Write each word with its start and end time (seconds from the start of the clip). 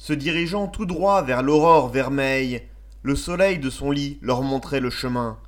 se 0.00 0.14
dirigeant 0.14 0.66
tout 0.66 0.86
droit 0.86 1.20
vers 1.20 1.42
l'aurore 1.42 1.90
vermeille, 1.90 2.62
le 3.02 3.14
soleil 3.14 3.58
de 3.58 3.68
son 3.68 3.90
lit 3.90 4.18
leur 4.22 4.40
montrait 4.40 4.80
le 4.80 4.88
chemin. 4.88 5.38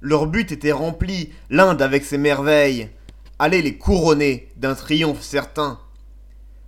Leur 0.00 0.28
but 0.28 0.52
était 0.52 0.70
rempli, 0.70 1.32
l'Inde 1.50 1.82
avec 1.82 2.04
ses 2.04 2.16
merveilles, 2.16 2.90
allait 3.40 3.60
les 3.60 3.76
couronner 3.76 4.50
d'un 4.56 4.76
triomphe 4.76 5.22
certain. 5.22 5.80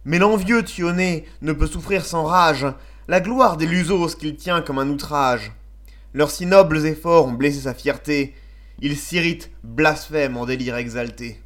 Mais 0.04 0.19
l'envieux 0.19 0.64
Thionnet 0.64 1.24
ne 1.40 1.53
peut 1.53 1.69
souffrir 1.69 2.04
sans 2.04 2.24
rage 2.24 2.66
la 3.07 3.21
gloire 3.21 3.57
des 3.57 3.67
Lusos 3.67 4.17
qu'il 4.17 4.35
tient 4.35 4.61
comme 4.61 4.81
un 4.81 4.89
outrage. 4.89 5.53
Leurs 6.12 6.33
si 6.33 6.47
nobles 6.47 6.85
efforts 6.85 7.27
ont 7.27 7.33
blessé 7.33 7.61
sa 7.61 7.75
fierté, 7.75 8.35
il 8.81 8.97
s'irrite, 8.97 9.53
blasphème 9.62 10.37
en 10.37 10.47
délire 10.47 10.75
exalté. 10.75 11.41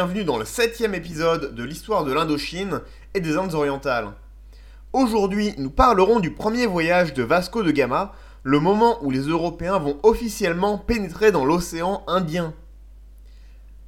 Bienvenue 0.00 0.24
dans 0.24 0.38
le 0.38 0.46
septième 0.46 0.94
épisode 0.94 1.54
de 1.54 1.62
l'histoire 1.62 2.06
de 2.06 2.12
l'Indochine 2.14 2.80
et 3.12 3.20
des 3.20 3.36
Indes 3.36 3.52
orientales. 3.52 4.14
Aujourd'hui, 4.94 5.52
nous 5.58 5.68
parlerons 5.68 6.20
du 6.20 6.30
premier 6.30 6.64
voyage 6.64 7.12
de 7.12 7.22
Vasco 7.22 7.62
de 7.62 7.70
Gama, 7.70 8.14
le 8.42 8.60
moment 8.60 8.96
où 9.04 9.10
les 9.10 9.20
Européens 9.20 9.78
vont 9.78 9.98
officiellement 10.02 10.78
pénétrer 10.78 11.32
dans 11.32 11.44
l'océan 11.44 12.02
Indien. 12.06 12.54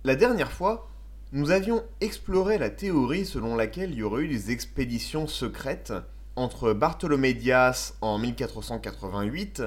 La 0.04 0.14
dernière 0.14 0.52
fois, 0.52 0.90
nous 1.32 1.50
avions 1.50 1.82
exploré 2.02 2.58
la 2.58 2.68
théorie 2.68 3.24
selon 3.24 3.56
laquelle 3.56 3.92
il 3.92 3.96
y 3.96 4.02
aurait 4.02 4.24
eu 4.24 4.28
des 4.28 4.50
expéditions 4.50 5.26
secrètes 5.26 5.94
entre 6.36 6.74
Bartholomé 6.74 7.32
Dias 7.32 7.94
en 8.02 8.18
1488 8.18 9.62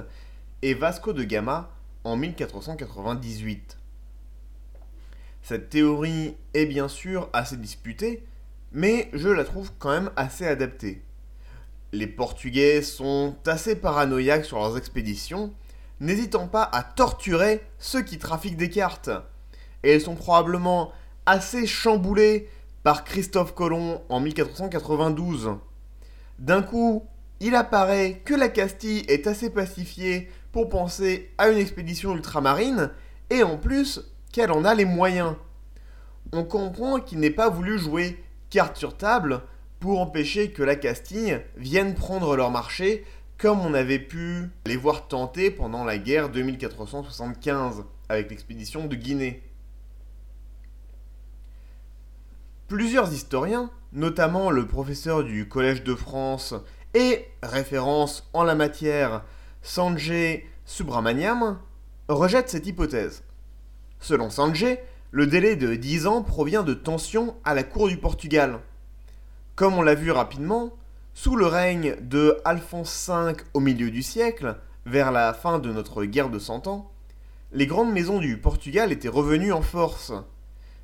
et 0.61 0.75
Vasco 0.75 1.11
de 1.11 1.23
Gama 1.23 1.71
en 2.03 2.15
1498. 2.17 3.77
Cette 5.47 5.69
théorie 5.69 6.35
est 6.55 6.65
bien 6.65 6.87
sûr 6.87 7.29
assez 7.31 7.55
disputée, 7.55 8.25
mais 8.71 9.11
je 9.13 9.29
la 9.29 9.43
trouve 9.43 9.69
quand 9.77 9.91
même 9.91 10.09
assez 10.15 10.47
adaptée. 10.47 11.03
Les 11.91 12.07
Portugais 12.07 12.81
sont 12.81 13.35
assez 13.45 13.75
paranoïaques 13.75 14.45
sur 14.45 14.57
leurs 14.57 14.75
expéditions, 14.75 15.53
n'hésitant 15.99 16.47
pas 16.47 16.63
à 16.63 16.81
torturer 16.81 17.61
ceux 17.77 18.01
qui 18.01 18.17
trafiquent 18.17 18.57
des 18.57 18.71
cartes. 18.71 19.11
Et 19.83 19.91
elles 19.91 20.01
sont 20.01 20.15
probablement 20.15 20.91
assez 21.27 21.67
chamboulées 21.67 22.49
par 22.81 23.03
Christophe 23.03 23.53
Colomb 23.53 24.01
en 24.09 24.21
1492. 24.21 25.57
D'un 26.39 26.63
coup, 26.63 27.05
il 27.39 27.53
apparaît 27.53 28.19
que 28.25 28.33
la 28.33 28.49
Castille 28.49 29.05
est 29.09 29.27
assez 29.27 29.51
pacifiée 29.51 30.27
pour 30.51 30.69
penser 30.69 31.29
à 31.37 31.49
une 31.49 31.59
expédition 31.59 32.15
ultramarine, 32.15 32.89
et 33.29 33.43
en 33.43 33.57
plus, 33.57 34.14
qu'elle 34.35 34.51
en 34.51 34.65
a 34.65 34.75
les 34.75 34.83
moyens. 34.83 35.33
On 36.33 36.43
comprend 36.43 36.99
qu'il 36.99 37.21
n'ait 37.21 37.29
pas 37.29 37.47
voulu 37.49 37.79
jouer 37.79 38.21
carte 38.49 38.75
sur 38.75 38.97
table 38.97 39.41
pour 39.79 40.01
empêcher 40.01 40.51
que 40.51 40.61
la 40.61 40.75
Castille 40.75 41.39
vienne 41.55 41.95
prendre 41.95 42.35
leur 42.35 42.51
marché 42.51 43.05
comme 43.37 43.61
on 43.61 43.73
avait 43.73 43.97
pu 43.97 44.49
les 44.65 44.75
voir 44.75 45.07
tenter 45.07 45.51
pendant 45.51 45.85
la 45.85 45.97
guerre 45.97 46.29
de 46.29 46.41
1475 46.41 47.85
avec 48.09 48.29
l'expédition 48.29 48.87
de 48.87 48.95
Guinée. 48.97 49.41
Plusieurs 52.67 53.13
historiens, 53.13 53.71
notamment 53.93 54.51
le 54.51 54.67
professeur 54.67 55.23
du 55.23 55.47
Collège 55.47 55.83
de 55.83 55.95
France 55.95 56.53
et 56.93 57.25
référence 57.41 58.29
en 58.33 58.43
la 58.43 58.55
matière 58.55 59.23
Sanjay 59.61 60.45
Subramaniam, 60.65 61.57
rejettent 62.09 62.49
cette 62.49 62.67
hypothèse. 62.67 63.23
Selon 63.99 64.29
Sanjay, 64.29 64.83
le 65.11 65.27
délai 65.27 65.55
de 65.55 65.75
10 65.75 66.07
ans 66.07 66.21
provient 66.21 66.63
de 66.63 66.73
tensions 66.73 67.35
à 67.43 67.53
la 67.53 67.63
cour 67.63 67.87
du 67.87 67.97
Portugal. 67.97 68.59
Comme 69.55 69.75
on 69.75 69.81
l'a 69.81 69.95
vu 69.95 70.11
rapidement, 70.11 70.73
sous 71.13 71.35
le 71.35 71.45
règne 71.45 71.95
de 72.01 72.37
Alphonse 72.43 73.09
V 73.09 73.37
au 73.53 73.61
milieu 73.61 73.89
du 73.89 74.03
siècle, 74.03 74.57
vers 74.85 75.11
la 75.11 75.33
fin 75.33 75.59
de 75.59 75.71
notre 75.71 76.03
guerre 76.03 76.29
de 76.29 76.39
Cent 76.39 76.67
Ans, 76.67 76.91
les 77.53 77.67
grandes 77.67 77.93
maisons 77.93 78.19
du 78.19 78.37
Portugal 78.37 78.91
étaient 78.91 79.07
revenues 79.07 79.53
en 79.53 79.61
force. 79.61 80.11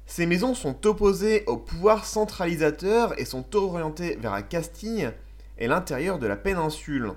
Ces 0.05 0.25
maisons 0.25 0.53
sont 0.53 0.87
opposées 0.87 1.43
au 1.47 1.57
pouvoir 1.57 2.05
centralisateur 2.05 3.19
et 3.19 3.25
sont 3.25 3.55
orientées 3.55 4.15
vers 4.15 4.31
la 4.31 4.41
Castille 4.41 5.11
et 5.57 5.67
l'intérieur 5.67 6.17
de 6.17 6.27
la 6.27 6.37
péninsule. 6.37 7.11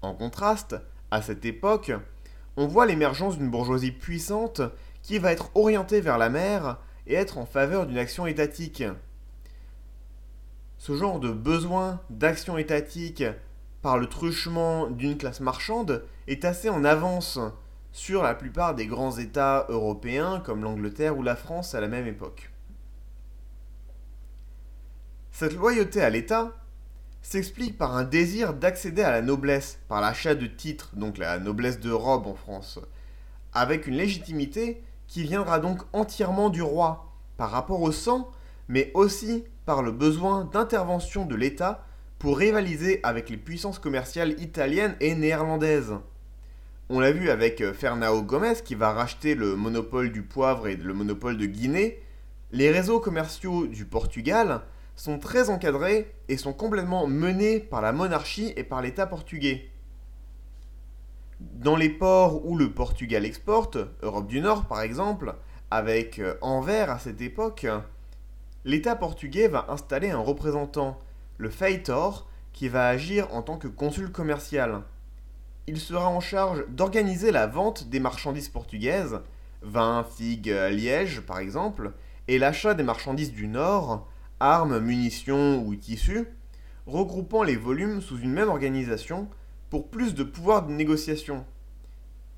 En 0.00 0.14
contraste, 0.14 0.76
à 1.10 1.22
cette 1.22 1.44
époque, 1.44 1.92
on 2.56 2.66
voit 2.66 2.86
l'émergence 2.86 3.38
d'une 3.38 3.50
bourgeoisie 3.50 3.92
puissante 3.92 4.62
qui 5.02 5.18
va 5.18 5.32
être 5.32 5.50
orientée 5.54 6.00
vers 6.00 6.18
la 6.18 6.28
mer 6.28 6.78
et 7.06 7.14
être 7.14 7.38
en 7.38 7.46
faveur 7.46 7.86
d'une 7.86 7.98
action 7.98 8.26
étatique. 8.26 8.84
Ce 10.78 10.96
genre 10.96 11.20
de 11.20 11.30
besoin 11.30 12.00
d'action 12.10 12.58
étatique 12.58 13.24
par 13.82 13.98
le 13.98 14.06
truchement 14.06 14.88
d'une 14.88 15.16
classe 15.16 15.40
marchande 15.40 16.04
est 16.26 16.44
assez 16.44 16.68
en 16.68 16.84
avance 16.84 17.38
sur 17.92 18.22
la 18.22 18.34
plupart 18.34 18.74
des 18.74 18.86
grands 18.86 19.16
États 19.18 19.66
européens 19.68 20.40
comme 20.44 20.62
l'Angleterre 20.62 21.16
ou 21.18 21.22
la 21.22 21.36
France 21.36 21.74
à 21.74 21.80
la 21.80 21.88
même 21.88 22.06
époque. 22.06 22.50
Cette 25.32 25.54
loyauté 25.54 26.02
à 26.02 26.10
l'État 26.10 26.52
s'explique 27.22 27.76
par 27.76 27.96
un 27.96 28.04
désir 28.04 28.54
d'accéder 28.54 29.02
à 29.02 29.10
la 29.10 29.22
noblesse, 29.22 29.78
par 29.88 30.00
l'achat 30.00 30.34
de 30.34 30.46
titres, 30.46 30.90
donc 30.94 31.18
la 31.18 31.38
noblesse 31.38 31.80
de 31.80 31.90
robe 31.90 32.26
en 32.26 32.34
France, 32.34 32.78
avec 33.52 33.86
une 33.86 33.96
légitimité 33.96 34.82
qui 35.06 35.22
viendra 35.22 35.58
donc 35.58 35.82
entièrement 35.92 36.50
du 36.50 36.62
roi, 36.62 37.12
par 37.36 37.50
rapport 37.50 37.82
au 37.82 37.92
sang, 37.92 38.30
mais 38.68 38.90
aussi 38.94 39.44
par 39.66 39.82
le 39.82 39.92
besoin 39.92 40.44
d'intervention 40.44 41.26
de 41.26 41.34
l'État 41.34 41.84
pour 42.18 42.38
rivaliser 42.38 43.00
avec 43.02 43.30
les 43.30 43.36
puissances 43.36 43.78
commerciales 43.78 44.40
italiennes 44.40 44.94
et 45.00 45.14
néerlandaises. 45.14 45.94
On 46.90 47.00
l'a 47.00 47.12
vu 47.12 47.30
avec 47.30 47.60
euh, 47.60 47.72
Fernão 47.72 48.20
Gomes 48.20 48.56
qui 48.64 48.74
va 48.74 48.92
racheter 48.92 49.34
le 49.34 49.56
monopole 49.56 50.10
du 50.10 50.22
poivre 50.22 50.66
et 50.66 50.76
le 50.76 50.92
monopole 50.92 51.38
de 51.38 51.46
Guinée. 51.46 52.02
Les 52.52 52.70
réseaux 52.70 52.98
commerciaux 52.98 53.66
du 53.66 53.84
Portugal 53.84 54.62
sont 55.00 55.18
très 55.18 55.48
encadrés 55.48 56.14
et 56.28 56.36
sont 56.36 56.52
complètement 56.52 57.06
menés 57.06 57.58
par 57.58 57.80
la 57.80 57.90
monarchie 57.90 58.52
et 58.56 58.64
par 58.64 58.82
l'État 58.82 59.06
portugais. 59.06 59.70
Dans 61.40 61.74
les 61.74 61.88
ports 61.88 62.44
où 62.44 62.54
le 62.54 62.70
Portugal 62.70 63.24
exporte, 63.24 63.78
Europe 64.02 64.26
du 64.26 64.42
Nord 64.42 64.66
par 64.66 64.82
exemple, 64.82 65.36
avec 65.70 66.18
euh, 66.18 66.34
Anvers 66.42 66.90
à 66.90 66.98
cette 66.98 67.22
époque, 67.22 67.66
l'État 68.66 68.94
portugais 68.94 69.48
va 69.48 69.64
installer 69.70 70.10
un 70.10 70.18
représentant, 70.18 70.98
le 71.38 71.48
Feitor, 71.48 72.28
qui 72.52 72.68
va 72.68 72.86
agir 72.86 73.34
en 73.34 73.40
tant 73.40 73.56
que 73.56 73.68
consul 73.68 74.12
commercial. 74.12 74.82
Il 75.66 75.80
sera 75.80 76.10
en 76.10 76.20
charge 76.20 76.66
d'organiser 76.68 77.32
la 77.32 77.46
vente 77.46 77.88
des 77.88 78.00
marchandises 78.00 78.50
portugaises, 78.50 79.20
vin, 79.62 80.04
figues, 80.04 80.54
liège 80.70 81.22
par 81.22 81.38
exemple, 81.38 81.92
et 82.28 82.38
l'achat 82.38 82.74
des 82.74 82.82
marchandises 82.82 83.32
du 83.32 83.48
Nord, 83.48 84.06
armes, 84.40 84.80
munitions 84.80 85.62
ou 85.64 85.74
tissus, 85.76 86.26
regroupant 86.86 87.42
les 87.42 87.56
volumes 87.56 88.00
sous 88.00 88.18
une 88.18 88.32
même 88.32 88.48
organisation 88.48 89.28
pour 89.68 89.88
plus 89.88 90.14
de 90.14 90.24
pouvoir 90.24 90.66
de 90.66 90.72
négociation. 90.72 91.44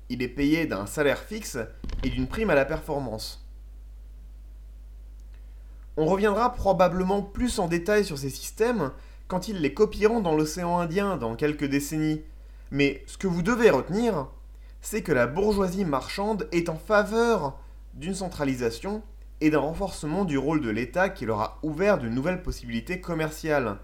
Il 0.09 0.21
est 0.21 0.27
payé 0.27 0.65
d'un 0.65 0.85
salaire 0.85 1.19
fixe 1.19 1.57
et 2.03 2.09
d'une 2.09 2.27
prime 2.27 2.49
à 2.49 2.55
la 2.55 2.65
performance. 2.65 3.43
On 5.95 6.05
reviendra 6.05 6.53
probablement 6.53 7.21
plus 7.21 7.59
en 7.59 7.67
détail 7.67 8.03
sur 8.03 8.17
ces 8.17 8.29
systèmes 8.29 8.91
quand 9.27 9.47
ils 9.47 9.61
les 9.61 9.73
copieront 9.73 10.19
dans 10.19 10.35
l'océan 10.35 10.79
Indien 10.79 11.17
dans 11.17 11.35
quelques 11.35 11.65
décennies. 11.65 12.21
Mais 12.71 13.03
ce 13.07 13.17
que 13.17 13.27
vous 13.27 13.43
devez 13.43 13.69
retenir, 13.69 14.27
c'est 14.81 15.01
que 15.01 15.11
la 15.11 15.27
bourgeoisie 15.27 15.85
marchande 15.85 16.47
est 16.51 16.69
en 16.69 16.75
faveur 16.75 17.59
d'une 17.93 18.15
centralisation 18.15 19.03
et 19.43 19.49
d'un 19.49 19.59
renforcement 19.59 20.23
du 20.23 20.37
rôle 20.37 20.61
de 20.61 20.69
l'État 20.69 21.09
qui 21.09 21.25
leur 21.25 21.41
a 21.41 21.59
ouvert 21.63 21.99
de 21.99 22.07
nouvelles 22.07 22.41
possibilités 22.41 23.01
commerciales. 23.01 23.77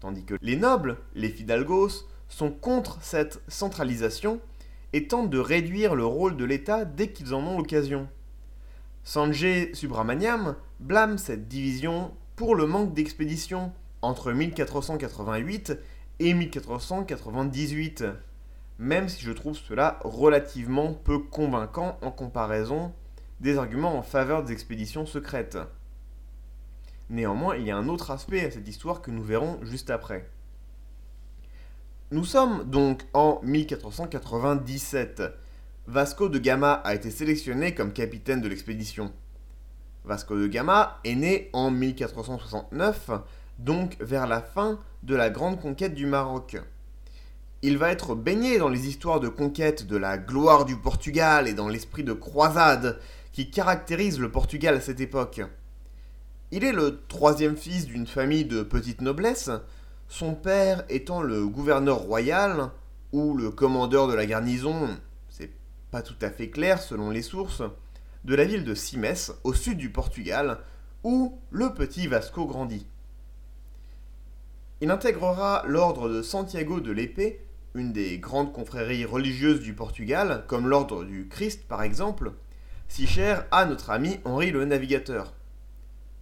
Tandis 0.00 0.22
que 0.22 0.34
les 0.42 0.54
nobles, 0.54 0.98
les 1.14 1.30
fidalgos, 1.30 2.06
sont 2.28 2.50
contre 2.50 2.98
cette 3.00 3.40
centralisation 3.48 4.38
et 4.92 5.08
tentent 5.08 5.30
de 5.30 5.38
réduire 5.38 5.94
le 5.94 6.04
rôle 6.04 6.36
de 6.36 6.44
l'État 6.44 6.84
dès 6.84 7.08
qu'ils 7.08 7.32
en 7.32 7.42
ont 7.42 7.56
l'occasion. 7.56 8.06
Sanjay 9.02 9.70
Subramaniam 9.72 10.56
blâme 10.78 11.16
cette 11.16 11.48
division 11.48 12.12
pour 12.36 12.54
le 12.54 12.66
manque 12.66 12.92
d'expéditions 12.92 13.72
entre 14.02 14.30
1488 14.30 15.72
et 16.18 16.34
1498, 16.34 18.04
même 18.78 19.08
si 19.08 19.22
je 19.22 19.32
trouve 19.32 19.56
cela 19.56 20.00
relativement 20.04 20.92
peu 20.92 21.18
convaincant 21.18 21.98
en 22.02 22.10
comparaison 22.10 22.92
des 23.42 23.58
arguments 23.58 23.98
en 23.98 24.02
faveur 24.02 24.44
des 24.44 24.52
expéditions 24.52 25.04
secrètes. 25.04 25.58
Néanmoins, 27.10 27.56
il 27.56 27.66
y 27.66 27.70
a 27.70 27.76
un 27.76 27.88
autre 27.88 28.12
aspect 28.12 28.46
à 28.46 28.50
cette 28.50 28.68
histoire 28.68 29.02
que 29.02 29.10
nous 29.10 29.22
verrons 29.22 29.58
juste 29.62 29.90
après. 29.90 30.30
Nous 32.12 32.24
sommes 32.24 32.64
donc 32.70 33.02
en 33.12 33.40
1497. 33.42 35.22
Vasco 35.88 36.28
de 36.28 36.38
Gama 36.38 36.72
a 36.84 36.94
été 36.94 37.10
sélectionné 37.10 37.74
comme 37.74 37.92
capitaine 37.92 38.40
de 38.40 38.48
l'expédition. 38.48 39.12
Vasco 40.04 40.36
de 40.38 40.46
Gama 40.46 41.00
est 41.04 41.16
né 41.16 41.50
en 41.52 41.72
1469, 41.72 43.10
donc 43.58 43.96
vers 44.00 44.28
la 44.28 44.40
fin 44.40 44.78
de 45.02 45.16
la 45.16 45.30
grande 45.30 45.60
conquête 45.60 45.94
du 45.94 46.06
Maroc. 46.06 46.58
Il 47.62 47.76
va 47.76 47.90
être 47.90 48.14
baigné 48.14 48.58
dans 48.58 48.68
les 48.68 48.86
histoires 48.86 49.20
de 49.20 49.28
conquête 49.28 49.86
de 49.86 49.96
la 49.96 50.16
gloire 50.18 50.64
du 50.64 50.76
Portugal 50.76 51.48
et 51.48 51.54
dans 51.54 51.68
l'esprit 51.68 52.04
de 52.04 52.12
croisade 52.12 53.00
qui 53.32 53.50
caractérise 53.50 54.20
le 54.20 54.30
Portugal 54.30 54.76
à 54.76 54.80
cette 54.80 55.00
époque. 55.00 55.40
Il 56.50 56.64
est 56.64 56.72
le 56.72 57.02
troisième 57.08 57.56
fils 57.56 57.86
d'une 57.86 58.06
famille 58.06 58.44
de 58.44 58.62
petite 58.62 59.00
noblesse, 59.00 59.50
son 60.08 60.34
père 60.34 60.84
étant 60.90 61.22
le 61.22 61.46
gouverneur 61.46 61.98
royal 61.98 62.70
ou 63.12 63.34
le 63.34 63.50
commandeur 63.50 64.08
de 64.08 64.14
la 64.14 64.26
garnison, 64.26 64.98
c'est 65.30 65.50
pas 65.90 66.02
tout 66.02 66.16
à 66.20 66.30
fait 66.30 66.50
clair 66.50 66.82
selon 66.82 67.10
les 67.10 67.22
sources, 67.22 67.62
de 68.24 68.34
la 68.34 68.44
ville 68.44 68.64
de 68.64 68.74
Simes, 68.74 69.32
au 69.44 69.54
sud 69.54 69.78
du 69.78 69.90
Portugal, 69.90 70.58
où 71.02 71.38
le 71.50 71.72
petit 71.72 72.06
Vasco 72.06 72.44
grandit. 72.44 72.86
Il 74.82 74.90
intégrera 74.90 75.64
l'ordre 75.66 76.08
de 76.08 76.22
Santiago 76.22 76.80
de 76.80 76.92
l'Épée, 76.92 77.40
une 77.74 77.92
des 77.92 78.18
grandes 78.18 78.52
confréries 78.52 79.04
religieuses 79.04 79.60
du 79.60 79.74
Portugal, 79.74 80.44
comme 80.46 80.68
l'ordre 80.68 81.04
du 81.04 81.28
Christ 81.28 81.66
par 81.66 81.82
exemple, 81.82 82.32
si 82.92 83.06
cher 83.06 83.46
à 83.50 83.64
notre 83.64 83.88
ami 83.88 84.20
Henri 84.26 84.50
le 84.50 84.66
Navigateur. 84.66 85.32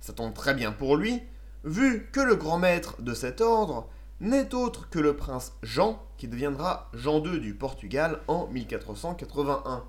Ça 0.01 0.13
tombe 0.13 0.33
très 0.33 0.55
bien 0.55 0.71
pour 0.71 0.97
lui, 0.97 1.21
vu 1.65 2.09
que 2.13 2.21
le 2.21 2.37
grand 2.37 2.61
maître 2.61 3.03
de 3.03 3.13
cet 3.13 3.41
ordre 3.41 3.89
n'est 4.21 4.55
autre 4.55 4.89
que 4.89 5.01
le 5.01 5.17
prince 5.17 5.53
Jean, 5.65 6.01
qui 6.17 6.29
deviendra 6.29 6.89
Jean 6.95 7.25
II 7.25 7.41
du 7.41 7.55
Portugal 7.55 8.21
en 8.29 8.47
1481. 8.47 9.83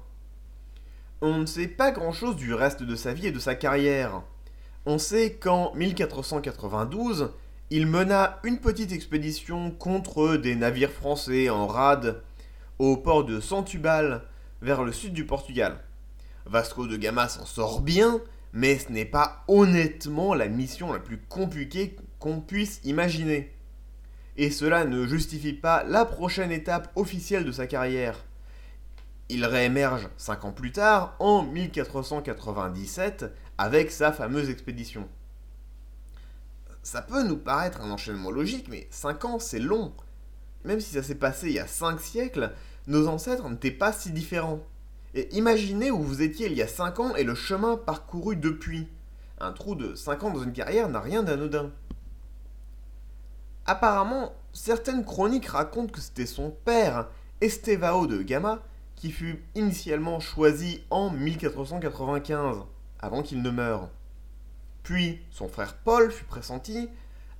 On 1.22 1.38
ne 1.38 1.46
sait 1.46 1.68
pas 1.68 1.92
grand-chose 1.92 2.36
du 2.36 2.52
reste 2.56 2.82
de 2.82 2.96
sa 2.96 3.14
vie 3.14 3.28
et 3.28 3.32
de 3.32 3.38
sa 3.38 3.54
carrière. 3.54 4.24
On 4.88 4.98
sait 4.98 5.34
qu'en 5.34 5.76
1492, 5.76 7.30
il 7.70 7.86
mena 7.86 8.40
une 8.44 8.58
petite 8.58 8.92
expédition 8.92 9.70
contre 9.70 10.36
des 10.36 10.56
navires 10.56 10.90
français 10.90 11.52
en 11.52 11.68
rade 11.68 12.24
au 12.80 12.98
port 12.98 13.24
de 13.24 13.40
Santubal, 13.40 14.24
vers 14.64 14.84
le 14.84 14.92
sud 14.92 15.14
du 15.14 15.28
Portugal. 15.28 15.80
Vasco 16.46 16.88
de 16.88 16.98
Gama 16.98 17.28
s'en 17.28 17.46
sort 17.46 17.82
bien, 17.82 18.22
mais 18.54 18.78
ce 18.78 18.92
n'est 18.92 19.06
pas 19.06 19.44
honnêtement 19.48 20.34
la 20.34 20.48
mission 20.48 20.92
la 20.92 21.00
plus 21.00 21.20
compliquée 21.20 21.96
qu'on 22.20 22.42
puisse 22.42 22.82
imaginer. 22.84 23.56
Et 24.38 24.50
cela 24.50 24.86
ne 24.86 25.06
justifie 25.06 25.54
pas 25.54 25.84
la 25.84 26.06
prochaine 26.06 26.52
étape 26.52 26.92
officielle 26.96 27.46
de 27.46 27.52
sa 27.52 27.68
carrière. 27.68 28.24
Il 29.30 29.46
réémerge 29.46 30.10
5 30.18 30.46
ans 30.46 30.52
plus 30.52 30.72
tard, 30.72 31.16
en 31.20 31.44
1497, 31.44 33.26
avec 33.58 33.92
sa 33.92 34.12
fameuse 34.12 34.50
expédition. 34.50 35.08
Ça 36.84 37.02
peut 37.02 37.24
nous 37.24 37.38
paraître 37.38 37.82
un 37.82 37.92
enchaînement 37.92 38.32
logique, 38.32 38.68
mais 38.70 38.88
5 38.90 39.26
ans 39.26 39.40
c'est 39.40 39.60
long. 39.60 39.94
Même 40.66 40.80
si 40.80 40.94
ça 40.94 41.04
s'est 41.04 41.16
passé 41.16 41.48
il 41.48 41.54
y 41.54 41.60
a 41.60 41.68
5 41.68 42.00
siècles, 42.02 42.52
nos 42.88 43.08
ancêtres 43.08 43.48
n'étaient 43.50 43.72
pas 43.72 43.94
si 43.94 44.12
différents. 44.12 44.60
Et 45.14 45.36
imaginez 45.36 45.92
où 45.92 46.02
vous 46.02 46.22
étiez 46.22 46.48
il 46.48 46.54
y 46.54 46.62
a 46.62 46.68
5 46.68 47.00
ans 47.00 47.16
et 47.16 47.24
le 47.24 47.36
chemin 47.36 47.78
parcouru 47.78 48.36
depuis. 48.36 48.88
Un 49.40 49.52
trou 49.52 49.76
de 49.76 49.96
5 49.96 50.24
ans 50.24 50.30
dans 50.32 50.44
une 50.44 50.54
carrière 50.54 50.88
n'a 50.88 51.02
rien 51.02 51.24
d'anodin. 51.24 51.72
Apparemment, 53.66 54.34
certaines 54.54 55.06
chroniques 55.06 55.48
racontent 55.48 55.92
que 55.92 56.02
c'était 56.02 56.26
son 56.26 56.52
père, 56.52 57.10
Estevao 57.42 58.08
de 58.08 58.22
Gama, 58.22 58.62
qui 58.96 59.12
fut 59.12 59.44
initialement 59.56 60.20
choisi 60.20 60.84
en 60.90 61.10
1495, 61.10 62.58
avant 63.00 63.24
qu'il 63.24 63.42
ne 63.42 63.50
meure. 63.50 63.90
Puis 64.84 65.22
son 65.32 65.48
frère 65.48 65.76
Paul 65.76 66.12
fut 66.12 66.26
pressenti, 66.26 66.90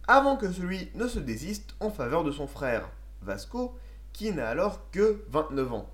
avant 0.08 0.38
que 0.38 0.52
celui 0.52 0.90
ne 0.96 1.08
se 1.08 1.20
désiste 1.20 1.76
en 1.80 1.90
faveur 1.90 2.24
de 2.24 2.32
son 2.32 2.48
frère, 2.48 2.90
Vasco, 3.22 3.76
qui 4.14 4.32
n'a 4.32 4.48
alors 4.48 4.90
que 4.92 5.24
29 5.30 5.74
ans. 5.74 5.90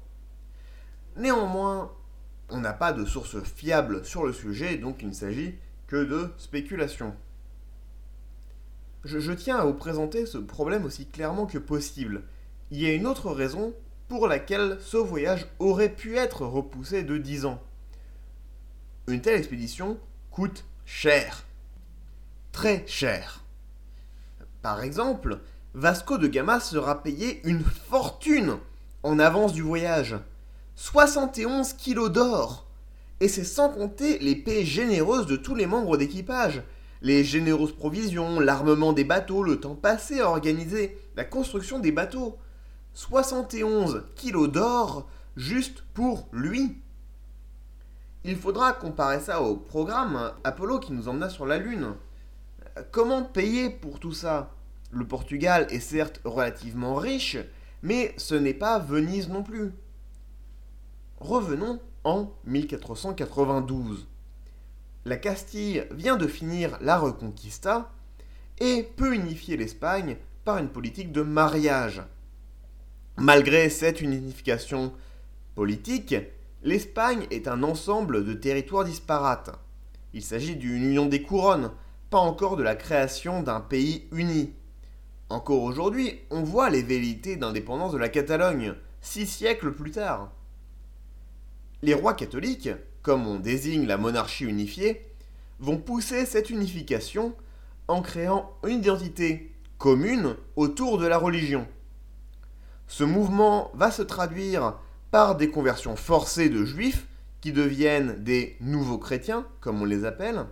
Néanmoins, 1.18 1.92
on 2.50 2.60
n'a 2.60 2.74
pas 2.74 2.94
de 2.94 3.04
source 3.04 3.42
fiable 3.44 4.06
sur 4.06 4.26
le 4.26 4.34
sujet, 4.34 4.78
donc 4.78 5.02
il 5.02 5.10
ne 5.10 5.14
s'agit 5.14 5.56
que 5.88 6.04
de 6.04 6.30
spéculation. 6.38 7.16
Je, 9.04 9.32
tiens 9.32 9.58
à 9.58 9.66
vous 9.66 9.74
présenter 9.74 10.26
ce 10.26 10.38
problème 10.38 10.86
aussi 10.86 11.06
clairement 11.08 11.46
que 11.46 11.58
possible. 11.58 12.24
Il 12.72 12.82
y 12.82 12.86
a 12.86 12.94
une 12.94 13.08
autre 13.08 13.32
raison 13.32 13.74
pour 14.10 14.28
laquelle 14.28 14.78
ce 14.82 14.98
voyage 14.98 15.48
aurait 15.60 15.94
pu 15.94 16.18
être 16.18 16.46
repoussé 16.46 17.04
de 17.04 17.18
10 17.18 17.46
ans. 17.46 17.62
Une 19.08 19.22
telle 19.22 19.40
expédition 19.40 19.98
coûte 20.30 20.66
cher. 20.86 21.46
Très 22.52 22.86
cher. 22.86 23.44
Par 24.62 24.82
exemple, 24.84 25.40
Vasco 25.74 26.18
de 26.18 26.28
Gama 26.28 26.60
sera 26.60 27.02
payé 27.02 27.42
une 27.48 27.64
fortune 27.64 28.58
en 29.04 29.20
avance 29.20 29.54
du 29.54 29.62
voyage. 29.62 30.16
71 30.78 31.74
kilos 31.74 32.12
d'or. 32.12 32.68
Et 33.20 33.28
c'est 33.28 33.44
sans 33.44 33.70
compter 33.70 34.20
les 34.20 34.36
paix 34.36 34.64
généreuses 34.64 35.26
de 35.26 35.36
tous 35.36 35.56
les 35.56 35.66
membres 35.66 35.98
d'équipage. 35.98 36.62
Les 37.02 37.24
généreuses 37.24 37.76
provisions, 37.76 38.40
l'armement 38.40 38.94
des 38.94 39.04
bateaux, 39.04 39.42
le 39.42 39.60
temps 39.60 39.74
passé 39.74 40.20
à 40.20 40.30
organiser 40.30 40.96
la 41.16 41.24
construction 41.24 41.80
des 41.80 41.92
bateaux. 41.92 42.38
71 42.94 44.04
kilos 44.16 44.52
d'or 44.52 45.10
juste 45.36 45.84
pour 45.96 46.28
lui. 46.32 46.78
Il 48.24 48.36
faudra 48.36 48.72
comparer 48.72 49.20
ça 49.20 49.42
au 49.42 49.56
programme 49.56 50.32
Apollo 50.44 50.80
qui 50.80 50.94
nous 50.94 51.08
emmena 51.08 51.30
sur 51.30 51.48
la 51.48 51.58
Lune. 51.58 51.96
Comment 52.92 53.24
payer 53.24 53.72
pour 53.72 54.00
tout 54.00 54.14
ça? 54.14 54.54
Le 54.92 55.08
Portugal 55.08 55.66
est 55.72 55.80
certes 55.80 56.22
relativement 56.24 56.96
riche, 56.96 57.38
mais 57.82 58.14
ce 58.18 58.36
n'est 58.36 58.54
pas 58.54 58.78
Venise 58.78 59.28
non 59.28 59.42
plus. 59.42 59.74
Revenons 61.20 61.80
en 62.04 62.32
1492. 62.46 64.08
La 65.06 65.18
Castille 65.18 65.84
vient 65.90 66.16
de 66.16 66.28
finir 66.28 66.78
la 66.80 67.00
Reconquista 67.00 67.92
et 68.60 68.84
peut 68.84 69.16
unifier 69.16 69.58
l'Espagne 69.58 70.18
par 70.46 70.60
une 70.60 70.70
politique 70.70 71.12
de 71.12 71.24
mariage. 71.24 72.04
Malgré 73.18 73.70
cette 73.72 74.02
unification 74.02 74.94
politique, 75.56 76.16
l'Espagne 76.62 77.26
est 77.32 77.48
un 77.48 77.64
ensemble 77.64 78.24
de 78.24 78.34
territoires 78.34 78.86
disparates. 78.86 79.58
Il 80.14 80.22
s'agit 80.22 80.56
d'une 80.56 80.84
union 80.84 81.08
des 81.08 81.24
couronnes, 81.24 81.72
pas 82.12 82.20
encore 82.20 82.58
de 82.58 82.64
la 82.64 82.76
création 82.76 83.42
d'un 83.42 83.60
pays 83.60 84.08
uni. 84.12 84.54
Encore 85.30 85.64
aujourd'hui, 85.64 86.20
on 86.30 86.44
voit 86.44 86.70
les 86.70 86.84
velléités 86.84 87.38
d'indépendance 87.38 87.92
de 87.92 87.98
la 87.98 88.10
Catalogne, 88.10 88.76
six 89.02 89.26
siècles 89.26 89.74
plus 89.74 89.92
tard. 89.92 90.32
Les 91.84 91.94
rois 91.94 92.14
catholiques, 92.14 92.70
comme 93.04 93.28
on 93.28 93.40
désigne 93.40 93.86
la 93.86 93.98
monarchie 93.98 94.46
unifiée, 94.46 95.06
vont 95.60 95.78
pousser 95.78 96.26
cette 96.26 96.50
unification 96.50 97.36
en 97.88 98.02
créant 98.02 98.52
une 98.66 98.80
identité 98.80 99.54
commune 99.78 100.36
autour 100.56 100.98
de 100.98 101.06
la 101.06 101.18
religion. 101.18 101.68
Ce 102.88 103.04
mouvement 103.04 103.72
va 103.76 103.92
se 103.92 104.02
traduire 104.02 104.80
par 105.12 105.36
des 105.36 105.50
conversions 105.50 105.96
forcées 105.96 106.50
de 106.50 106.66
juifs 106.66 107.08
qui 107.42 107.52
deviennent 107.52 108.24
des 108.24 108.58
nouveaux 108.60 108.98
chrétiens, 108.98 109.46
comme 109.62 109.82
on 109.82 109.86
les 109.86 110.04
appelle. 110.06 110.46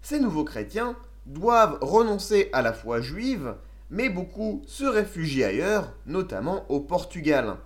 Ces 0.00 0.18
nouveaux 0.18 0.44
chrétiens 0.44 0.96
doivent 1.26 1.78
renoncer 1.80 2.48
à 2.52 2.62
la 2.62 2.72
foi 2.72 3.00
juive, 3.00 3.54
mais 3.90 4.08
beaucoup 4.08 4.62
se 4.66 4.84
réfugient 4.84 5.44
ailleurs, 5.44 5.92
notamment 6.06 6.64
au 6.70 6.80
Portugal. 6.80 7.58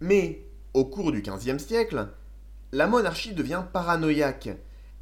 Mais 0.00 0.42
au 0.74 0.84
cours 0.84 1.12
du 1.12 1.22
XVe 1.22 1.58
siècle, 1.58 2.08
la 2.72 2.86
monarchie 2.86 3.34
devient 3.34 3.64
paranoïaque 3.72 4.50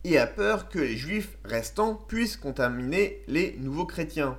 et 0.05 0.19
a 0.19 0.27
peur 0.27 0.69
que 0.69 0.79
les 0.79 0.97
juifs 0.97 1.39
restants 1.45 1.95
puissent 1.95 2.37
contaminer 2.37 3.23
les 3.29 3.57
nouveaux 3.59 3.87
chrétiens. 3.87 4.39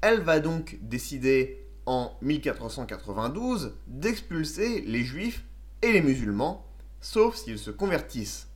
Elle 0.00 0.20
va 0.20 0.40
donc 0.40 0.78
décider 0.80 1.64
en 1.86 2.12
1492 2.22 3.74
d'expulser 3.86 4.80
les 4.82 5.04
juifs 5.04 5.44
et 5.82 5.92
les 5.92 6.02
musulmans, 6.02 6.64
sauf 7.00 7.36
s'ils 7.36 7.58
se 7.58 7.70
convertissent. 7.70 8.48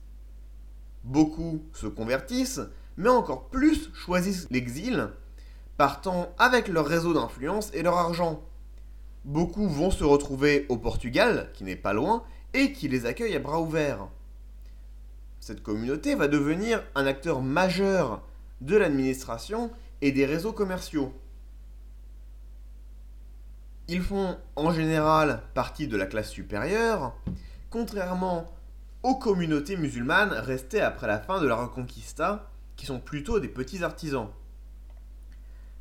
Beaucoup 1.03 1.61
se 1.73 1.87
convertissent, 1.87 2.61
mais 2.97 3.09
encore 3.09 3.49
plus 3.49 3.91
choisissent 3.93 4.47
l'exil, 4.49 5.09
partant 5.77 6.33
avec 6.39 6.67
leur 6.67 6.87
réseau 6.87 7.13
d'influence 7.13 7.69
et 7.73 7.83
leur 7.83 7.97
argent. 7.97 8.41
Beaucoup 9.25 9.67
vont 9.67 9.89
se 9.89 10.03
retrouver 10.03 10.67
au 10.69 10.77
Portugal, 10.77 11.49
qui 11.53 11.63
n'est 11.63 11.75
pas 11.75 11.93
loin, 11.93 12.23
et 12.53 12.71
qui 12.71 12.87
les 12.87 13.07
accueille 13.07 13.35
à 13.35 13.39
bras 13.39 13.59
ouverts. 13.59 14.07
Cette 15.39 15.63
communauté 15.63 16.13
va 16.13 16.27
devenir 16.27 16.83
un 16.93 17.07
acteur 17.07 17.41
majeur 17.41 18.21
de 18.61 18.77
l'administration 18.77 19.71
et 20.01 20.11
des 20.11 20.27
réseaux 20.27 20.53
commerciaux. 20.53 21.11
Ils 23.87 24.03
font 24.03 24.37
en 24.55 24.71
général 24.71 25.41
partie 25.55 25.87
de 25.87 25.97
la 25.97 26.05
classe 26.05 26.29
supérieure, 26.29 27.15
contrairement 27.71 28.45
aux 29.01 29.15
communautés 29.15 29.75
musulmanes 29.75 30.33
restées 30.33 30.81
après 30.81 31.07
la 31.07 31.19
fin 31.19 31.41
de 31.41 31.47
la 31.47 31.55
Reconquista, 31.55 32.49
qui 32.75 32.85
sont 32.85 32.99
plutôt 32.99 33.39
des 33.39 33.47
petits 33.47 33.83
artisans. 33.83 34.29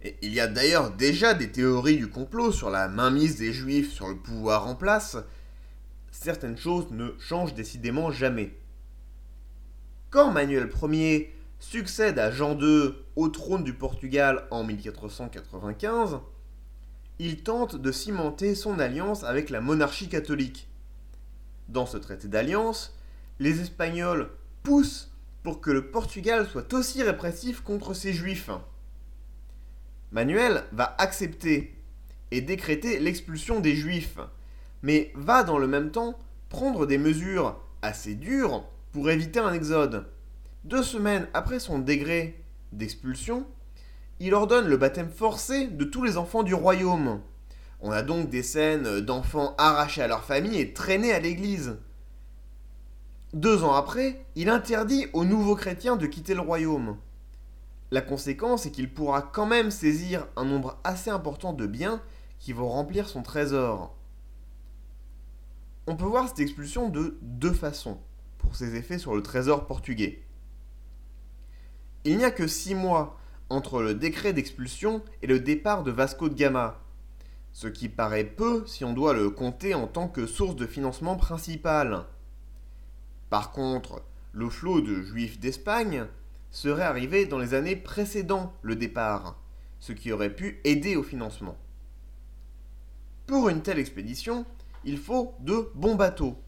Il 0.04 0.34
y 0.34 0.40
a 0.40 0.46
d'ailleurs 0.46 0.90
déjà 0.90 1.32
des 1.32 1.50
théories 1.50 1.96
du 1.96 2.08
complot 2.08 2.52
sur 2.52 2.68
la 2.68 2.88
mainmise 2.88 3.36
des 3.36 3.54
juifs 3.54 3.90
sur 3.90 4.08
le 4.08 4.16
pouvoir 4.16 4.66
en 4.66 4.74
place. 4.74 5.16
Certaines 6.10 6.58
choses 6.58 6.90
ne 6.90 7.14
changent 7.18 7.54
décidément 7.54 8.10
jamais. 8.10 8.54
Quand 10.10 10.30
Manuel 10.30 10.70
Ier 10.82 11.34
succède 11.58 12.18
à 12.18 12.30
Jean 12.30 12.58
II 12.60 12.90
au 13.16 13.28
trône 13.28 13.64
du 13.64 13.72
Portugal 13.72 14.46
en 14.50 14.62
1495, 14.62 16.18
il 17.18 17.42
tente 17.42 17.76
de 17.76 17.90
cimenter 17.90 18.54
son 18.54 18.78
alliance 18.78 19.24
avec 19.24 19.48
la 19.48 19.62
monarchie 19.62 20.10
catholique. 20.10 20.68
Dans 21.70 21.86
ce 21.86 21.96
traité 21.96 22.28
d'alliance, 22.28 22.94
les 23.38 23.62
Espagnols 23.62 24.28
poussent 24.62 25.10
pour 25.42 25.62
que 25.62 25.70
le 25.70 25.90
Portugal 25.90 26.46
soit 26.46 26.74
aussi 26.74 27.02
répressif 27.02 27.62
contre 27.62 27.94
ses 27.94 28.12
juifs. 28.12 28.50
Manuel 30.14 30.62
va 30.70 30.94
accepter 30.98 31.74
et 32.30 32.40
décréter 32.40 33.00
l'expulsion 33.00 33.58
des 33.58 33.74
juifs, 33.74 34.20
mais 34.82 35.10
va 35.16 35.42
dans 35.42 35.58
le 35.58 35.66
même 35.66 35.90
temps 35.90 36.16
prendre 36.50 36.86
des 36.86 36.98
mesures 36.98 37.60
assez 37.82 38.14
dures 38.14 38.64
pour 38.92 39.10
éviter 39.10 39.40
un 39.40 39.52
exode. 39.52 40.06
Deux 40.62 40.84
semaines 40.84 41.26
après 41.34 41.58
son 41.58 41.80
décret 41.80 42.36
d'expulsion, 42.70 43.44
il 44.20 44.34
ordonne 44.34 44.68
le 44.68 44.76
baptême 44.76 45.10
forcé 45.10 45.66
de 45.66 45.84
tous 45.84 46.04
les 46.04 46.16
enfants 46.16 46.44
du 46.44 46.54
royaume. 46.54 47.20
On 47.80 47.90
a 47.90 48.02
donc 48.02 48.30
des 48.30 48.44
scènes 48.44 49.00
d'enfants 49.00 49.56
arrachés 49.58 50.02
à 50.02 50.06
leur 50.06 50.22
famille 50.22 50.60
et 50.60 50.72
traînés 50.72 51.12
à 51.12 51.18
l'église. 51.18 51.76
Deux 53.32 53.64
ans 53.64 53.74
après, 53.74 54.24
il 54.36 54.48
interdit 54.48 55.08
aux 55.12 55.24
nouveaux 55.24 55.56
chrétiens 55.56 55.96
de 55.96 56.06
quitter 56.06 56.34
le 56.34 56.40
royaume. 56.40 56.98
La 57.94 58.02
conséquence 58.02 58.66
est 58.66 58.72
qu'il 58.72 58.92
pourra 58.92 59.22
quand 59.22 59.46
même 59.46 59.70
saisir 59.70 60.26
un 60.34 60.44
nombre 60.44 60.80
assez 60.82 61.10
important 61.10 61.52
de 61.52 61.64
biens 61.64 62.02
qui 62.40 62.52
vont 62.52 62.68
remplir 62.68 63.08
son 63.08 63.22
trésor. 63.22 63.96
On 65.86 65.94
peut 65.94 66.04
voir 66.04 66.26
cette 66.26 66.40
expulsion 66.40 66.88
de 66.88 67.16
deux 67.22 67.52
façons 67.52 68.00
pour 68.38 68.56
ses 68.56 68.74
effets 68.74 68.98
sur 68.98 69.14
le 69.14 69.22
trésor 69.22 69.68
portugais. 69.68 70.24
Il 72.02 72.18
n'y 72.18 72.24
a 72.24 72.32
que 72.32 72.48
six 72.48 72.74
mois 72.74 73.16
entre 73.48 73.80
le 73.80 73.94
décret 73.94 74.32
d'expulsion 74.32 75.00
et 75.22 75.28
le 75.28 75.38
départ 75.38 75.84
de 75.84 75.92
Vasco 75.92 76.28
de 76.28 76.34
Gama, 76.34 76.80
ce 77.52 77.68
qui 77.68 77.88
paraît 77.88 78.24
peu 78.24 78.66
si 78.66 78.84
on 78.84 78.92
doit 78.92 79.14
le 79.14 79.30
compter 79.30 79.72
en 79.72 79.86
tant 79.86 80.08
que 80.08 80.26
source 80.26 80.56
de 80.56 80.66
financement 80.66 81.14
principale. 81.14 82.06
Par 83.30 83.52
contre, 83.52 84.02
le 84.32 84.50
flot 84.50 84.80
de 84.80 85.00
juifs 85.00 85.38
d'Espagne 85.38 86.08
serait 86.54 86.84
arrivé 86.84 87.26
dans 87.26 87.40
les 87.40 87.52
années 87.52 87.74
précédant 87.74 88.54
le 88.62 88.76
départ, 88.76 89.36
ce 89.80 89.92
qui 89.92 90.12
aurait 90.12 90.34
pu 90.34 90.60
aider 90.62 90.94
au 90.94 91.02
financement. 91.02 91.58
Pour 93.26 93.48
une 93.48 93.60
telle 93.60 93.80
expédition, 93.80 94.46
il 94.84 94.98
faut 94.98 95.34
de 95.40 95.68
bons 95.74 95.96
bateaux. 95.96 96.38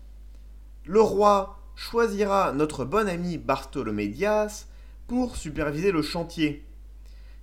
Le 0.85 1.01
roi 1.01 1.59
choisira 1.75 2.53
notre 2.53 2.85
bon 2.85 3.09
ami 3.09 3.37
Bartholomé 3.37 4.07
Dias 4.07 4.69
pour 5.09 5.35
superviser 5.35 5.91
le 5.91 6.03
chantier. 6.03 6.65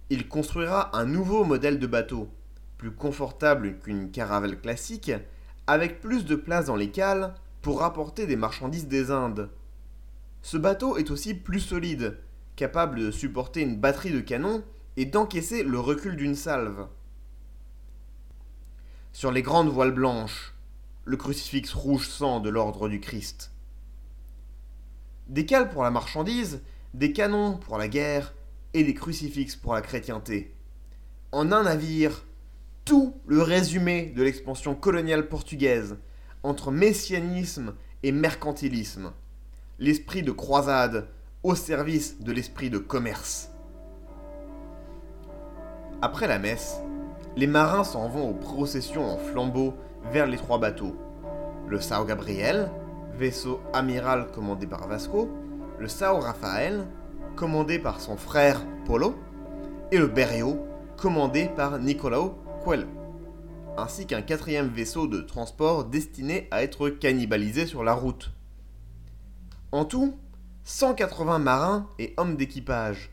Il 0.09 0.29
construira 0.29 0.97
un 0.97 1.05
nouveau 1.05 1.43
modèle 1.43 1.79
de 1.79 1.87
bateau, 1.87 2.29
plus 2.77 2.91
confortable 2.91 3.77
qu'une 3.79 4.09
caravelle 4.09 4.61
classique, 4.61 5.11
avec 5.67 5.99
plus 5.99 6.23
de 6.23 6.35
place 6.35 6.67
dans 6.67 6.77
les 6.77 6.91
cales 6.91 7.35
pour 7.61 7.81
rapporter 7.81 8.25
des 8.25 8.37
marchandises 8.37 8.87
des 8.87 9.11
Indes. 9.11 9.49
Ce 10.41 10.55
bateau 10.55 10.95
est 10.95 11.11
aussi 11.11 11.33
plus 11.33 11.59
solide, 11.59 12.17
capable 12.55 12.99
de 12.99 13.11
supporter 13.11 13.61
une 13.61 13.77
batterie 13.77 14.11
de 14.11 14.19
canons 14.19 14.63
et 14.97 15.05
d'encaisser 15.05 15.63
le 15.63 15.79
recul 15.79 16.15
d'une 16.15 16.35
salve. 16.35 16.87
Sur 19.11 19.31
les 19.31 19.41
grandes 19.41 19.69
voiles 19.69 19.93
blanches, 19.93 20.53
le 21.05 21.17
crucifix 21.17 21.73
rouge 21.73 22.07
sang 22.07 22.39
de 22.39 22.49
l'ordre 22.49 22.89
du 22.89 22.99
Christ. 22.99 23.51
Des 25.27 25.45
cales 25.45 25.69
pour 25.69 25.83
la 25.83 25.91
marchandise, 25.91 26.61
des 26.93 27.11
canons 27.11 27.57
pour 27.57 27.77
la 27.77 27.87
guerre 27.87 28.33
et 28.73 28.83
des 28.83 28.93
crucifixes 28.93 29.55
pour 29.55 29.73
la 29.73 29.81
chrétienté. 29.81 30.53
En 31.31 31.51
un 31.51 31.63
navire, 31.63 32.25
tout 32.85 33.15
le 33.27 33.41
résumé 33.41 34.07
de 34.15 34.23
l'expansion 34.23 34.75
coloniale 34.75 35.27
portugaise, 35.29 35.97
entre 36.43 36.71
messianisme 36.71 37.75
et 38.03 38.11
mercantilisme, 38.11 39.13
l'esprit 39.79 40.23
de 40.23 40.31
croisade 40.31 41.07
au 41.43 41.55
service 41.55 42.19
de 42.21 42.31
l'esprit 42.31 42.69
de 42.69 42.77
commerce. 42.77 43.51
Après 46.01 46.27
la 46.27 46.39
messe, 46.39 46.77
les 47.35 47.47
marins 47.47 47.83
s'en 47.83 48.07
vont 48.07 48.29
aux 48.29 48.33
processions 48.33 49.05
en 49.05 49.17
flambeau 49.17 49.73
vers 50.11 50.27
les 50.27 50.37
trois 50.37 50.59
bateaux. 50.59 50.95
Le 51.67 51.79
Sao 51.79 52.05
Gabriel, 52.05 52.71
vaisseau 53.17 53.59
amiral 53.73 54.31
commandé 54.31 54.67
par 54.67 54.87
Vasco, 54.87 55.29
le 55.79 55.87
Sao 55.87 56.19
Rafael, 56.19 56.87
commandé 57.35 57.79
par 57.79 57.99
son 57.99 58.17
frère 58.17 58.61
Polo, 58.85 59.15
et 59.91 59.97
le 59.97 60.07
Berrio, 60.07 60.65
commandé 60.97 61.49
par 61.55 61.79
Nicolao 61.79 62.35
Coelho 62.63 62.87
ainsi 63.77 64.05
qu'un 64.05 64.21
quatrième 64.21 64.67
vaisseau 64.67 65.07
de 65.07 65.21
transport 65.21 65.85
destiné 65.85 66.47
à 66.51 66.63
être 66.63 66.89
cannibalisé 66.89 67.65
sur 67.65 67.83
la 67.83 67.93
route. 67.93 68.31
En 69.71 69.85
tout, 69.85 70.15
180 70.65 71.39
marins 71.39 71.89
et 71.99 72.13
hommes 72.15 72.37
d'équipage. 72.37 73.11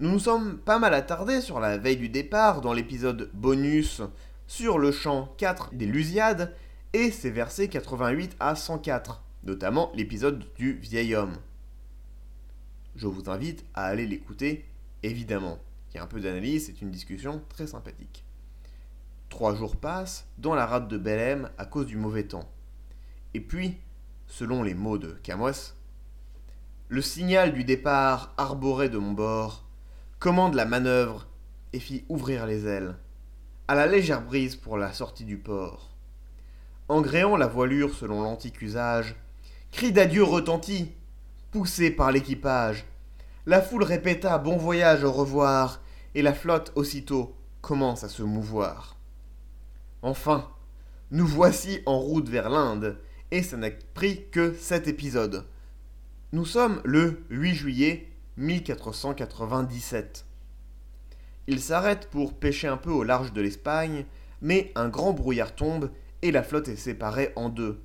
Nous 0.00 0.10
nous 0.10 0.18
sommes 0.18 0.58
pas 0.58 0.80
mal 0.80 0.92
attardés 0.92 1.40
sur 1.40 1.60
la 1.60 1.78
veille 1.78 1.96
du 1.96 2.08
départ 2.08 2.62
dans 2.62 2.72
l'épisode 2.72 3.30
bonus 3.32 4.02
sur 4.48 4.78
le 4.78 4.90
champ 4.90 5.32
4 5.38 5.74
des 5.74 5.86
Lusiades 5.86 6.52
et 6.94 7.12
ses 7.12 7.30
versets 7.30 7.68
88 7.68 8.36
à 8.40 8.56
104, 8.56 9.22
notamment 9.44 9.92
l'épisode 9.94 10.44
du 10.56 10.72
vieil 10.72 11.14
homme. 11.14 11.36
Je 12.96 13.06
vous 13.06 13.30
invite 13.30 13.64
à 13.74 13.84
aller 13.84 14.06
l'écouter, 14.06 14.64
évidemment. 15.04 15.58
Il 15.90 15.98
y 15.98 16.00
a 16.00 16.02
un 16.02 16.08
peu 16.08 16.20
d'analyse, 16.20 16.66
c'est 16.66 16.82
une 16.82 16.90
discussion 16.90 17.40
très 17.48 17.68
sympathique. 17.68 18.24
Trois 19.28 19.54
jours 19.54 19.76
passent 19.76 20.26
dans 20.38 20.56
la 20.56 20.66
rade 20.66 20.88
de 20.88 20.98
Belém 20.98 21.50
à 21.56 21.66
cause 21.66 21.86
du 21.86 21.96
mauvais 21.96 22.24
temps. 22.24 22.50
Et 23.32 23.40
puis, 23.40 23.76
selon 24.26 24.64
les 24.64 24.74
mots 24.74 24.98
de 24.98 25.12
Camos, 25.22 25.77
le 26.90 27.02
signal 27.02 27.52
du 27.52 27.64
départ 27.64 28.32
arboré 28.38 28.88
de 28.88 28.96
mon 28.96 29.12
bord 29.12 29.64
commande 30.18 30.54
la 30.54 30.64
manœuvre 30.64 31.28
et 31.74 31.80
fit 31.80 32.06
ouvrir 32.08 32.46
les 32.46 32.66
ailes, 32.66 32.96
à 33.68 33.74
la 33.74 33.86
légère 33.86 34.22
brise 34.22 34.56
pour 34.56 34.78
la 34.78 34.94
sortie 34.94 35.26
du 35.26 35.36
port. 35.36 35.90
En 36.88 37.02
gréant 37.02 37.36
la 37.36 37.46
voilure 37.46 37.94
selon 37.94 38.22
l'antique 38.22 38.62
usage, 38.62 39.16
cri 39.70 39.92
d'adieu 39.92 40.22
retentit, 40.22 40.94
poussé 41.50 41.90
par 41.90 42.10
l'équipage. 42.10 42.86
La 43.44 43.60
foule 43.60 43.82
répéta 43.82 44.38
bon 44.38 44.56
voyage 44.56 45.04
au 45.04 45.12
revoir, 45.12 45.82
et 46.14 46.22
la 46.22 46.32
flotte 46.32 46.72
aussitôt 46.74 47.36
commence 47.60 48.02
à 48.02 48.08
se 48.08 48.22
mouvoir. 48.22 48.96
Enfin, 50.00 50.48
nous 51.10 51.26
voici 51.26 51.82
en 51.84 51.98
route 51.98 52.30
vers 52.30 52.48
l'Inde, 52.48 52.98
et 53.30 53.42
ça 53.42 53.58
n'a 53.58 53.70
pris 53.92 54.24
que 54.30 54.54
sept 54.54 54.88
épisodes. 54.88 55.44
Nous 56.32 56.44
sommes 56.44 56.82
le 56.84 57.22
8 57.30 57.54
juillet 57.54 58.12
1497. 58.36 60.26
Il 61.46 61.58
s'arrête 61.58 62.10
pour 62.10 62.34
pêcher 62.34 62.68
un 62.68 62.76
peu 62.76 62.90
au 62.90 63.02
large 63.02 63.32
de 63.32 63.40
l'Espagne, 63.40 64.04
mais 64.42 64.70
un 64.74 64.90
grand 64.90 65.14
brouillard 65.14 65.54
tombe 65.54 65.90
et 66.20 66.30
la 66.30 66.42
flotte 66.42 66.68
est 66.68 66.76
séparée 66.76 67.32
en 67.34 67.48
deux. 67.48 67.80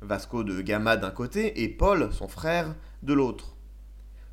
Vasco 0.00 0.42
de 0.42 0.60
Gama 0.60 0.96
d'un 0.96 1.12
côté 1.12 1.62
et 1.62 1.68
Paul, 1.68 2.12
son 2.12 2.26
frère, 2.26 2.74
de 3.04 3.14
l'autre. 3.14 3.54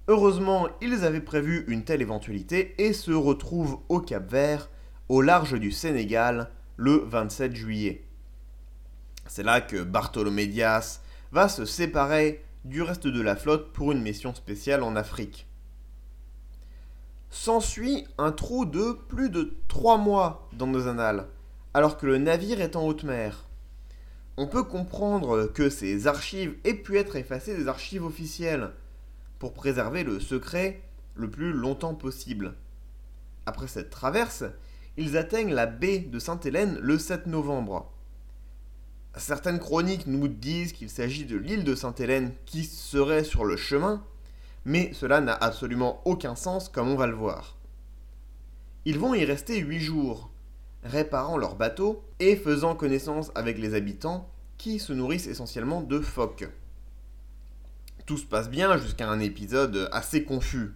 Heureusement, 0.08 0.68
ils 0.82 1.06
avaient 1.06 1.22
prévu 1.22 1.64
une 1.68 1.84
telle 1.84 2.02
éventualité 2.02 2.74
et 2.80 2.94
se 2.94 3.12
retrouvent 3.12 3.82
au 3.90 4.00
Cap 4.00 4.28
Vert, 4.28 4.72
au 5.08 5.22
large 5.22 5.54
du 5.54 5.72
Sénégal, 5.72 6.50
le 6.78 6.96
27 6.96 7.56
juillet. 7.56 8.08
C'est 9.28 9.44
là 9.44 9.62
que 9.62 9.84
Bartholomé 9.84 10.48
Dias 10.48 11.02
va 11.32 11.48
se 11.48 11.66
séparer 11.66 12.44
du 12.66 12.82
reste 12.82 13.08
de 13.08 13.22
la 13.22 13.36
flotte 13.36 13.74
pour 13.74 13.92
une 13.92 14.02
mission 14.02 14.36
spéciale 14.36 14.84
en 14.84 14.96
Afrique. 14.96 15.48
S'ensuit 17.30 18.06
un 18.18 18.32
trou 18.32 18.66
de 18.66 18.94
plus 19.08 19.30
de 19.30 19.56
3 19.68 19.98
mois 19.98 20.50
dans 20.54 20.68
nos 20.68 20.88
annales, 20.88 21.28
alors 21.74 21.98
que 21.98 22.06
le 22.06 22.18
navire 22.18 22.62
est 22.62 22.76
en 22.76 22.86
haute 22.86 23.04
mer. 23.04 23.48
On 24.38 24.48
peut 24.48 24.64
comprendre 24.64 25.46
que 25.46 25.70
ces 25.70 26.08
archives 26.08 26.56
aient 26.64 26.74
pu 26.74 26.98
être 26.98 27.16
effacées 27.16 27.56
des 27.56 27.68
archives 27.68 28.06
officielles, 28.06 28.72
pour 29.40 29.54
préserver 29.54 30.04
le 30.04 30.20
secret 30.20 30.84
le 31.16 31.30
plus 31.30 31.54
longtemps 31.54 31.96
possible. 31.96 32.54
Après 33.46 33.68
cette 33.68 33.90
traverse, 33.90 34.44
ils 34.98 35.18
atteignent 35.18 35.54
la 35.54 35.66
baie 35.66 36.00
de 36.00 36.20
Sainte-Hélène 36.20 36.78
le 36.80 37.00
7 37.00 37.26
novembre. 37.26 37.92
Certaines 39.18 39.60
chroniques 39.60 40.08
nous 40.08 40.28
disent 40.28 40.72
qu'il 40.72 40.90
s'agit 40.90 41.26
de 41.26 41.36
l'île 41.36 41.66
de 41.66 41.76
Sainte-Hélène 41.76 42.32
qui 42.46 42.64
serait 42.64 43.26
sur 43.26 43.44
le 43.44 43.58
chemin, 43.58 44.04
mais 44.64 44.94
cela 44.94 45.20
n'a 45.20 45.34
absolument 45.34 46.02
aucun 46.06 46.36
sens 46.36 46.70
comme 46.70 46.88
on 46.88 46.96
va 46.96 47.08
le 47.08 47.16
voir. 47.16 47.58
Ils 48.86 48.98
vont 48.98 49.14
y 49.14 49.26
rester 49.26 49.60
huit 49.60 49.82
jours, 49.82 50.32
réparant 50.84 51.38
leur 51.38 51.56
bateau 51.56 52.04
et 52.20 52.36
faisant 52.36 52.76
connaissance 52.76 53.32
avec 53.36 53.58
les 53.58 53.74
habitants 53.74 54.30
qui 54.58 54.80
se 54.80 54.94
nourrissent 54.94 55.28
essentiellement 55.28 55.82
de 55.82 56.00
phoques. 56.00 56.48
Tout 58.06 58.18
se 58.18 58.26
passe 58.26 58.50
bien 58.50 58.78
jusqu'à 58.78 59.10
un 59.10 59.20
épisode 59.20 59.90
assez 59.92 60.24
confus. 60.24 60.72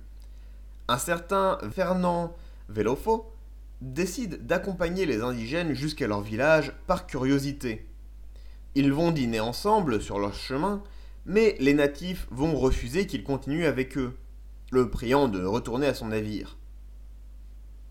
Un 0.88 0.98
certain 0.98 1.58
Fernand 1.72 2.36
Velofo 2.70 3.32
décide 3.82 4.46
d'accompagner 4.46 5.06
les 5.06 5.22
indigènes 5.22 5.74
jusqu'à 5.74 6.08
leur 6.08 6.22
village 6.22 6.74
par 6.86 7.08
curiosité. 7.08 7.88
Ils 8.76 8.92
vont 8.92 9.12
dîner 9.12 9.40
ensemble 9.40 10.02
sur 10.02 10.20
leur 10.20 10.34
chemin, 10.34 10.84
mais 11.26 11.56
les 11.60 11.74
natifs 11.74 12.28
vont 12.30 12.56
refuser 12.58 13.08
qu'il 13.08 13.24
continue 13.24 13.66
avec 13.66 13.98
eux, 13.98 14.18
le 14.72 14.90
priant 14.90 15.30
de 15.30 15.44
retourner 15.44 15.88
à 15.88 15.94
son 15.94 16.08
navire. 16.08 16.58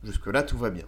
Jusque-là, 0.03 0.43
tout 0.43 0.59
va 0.59 0.69
bien. 0.69 0.85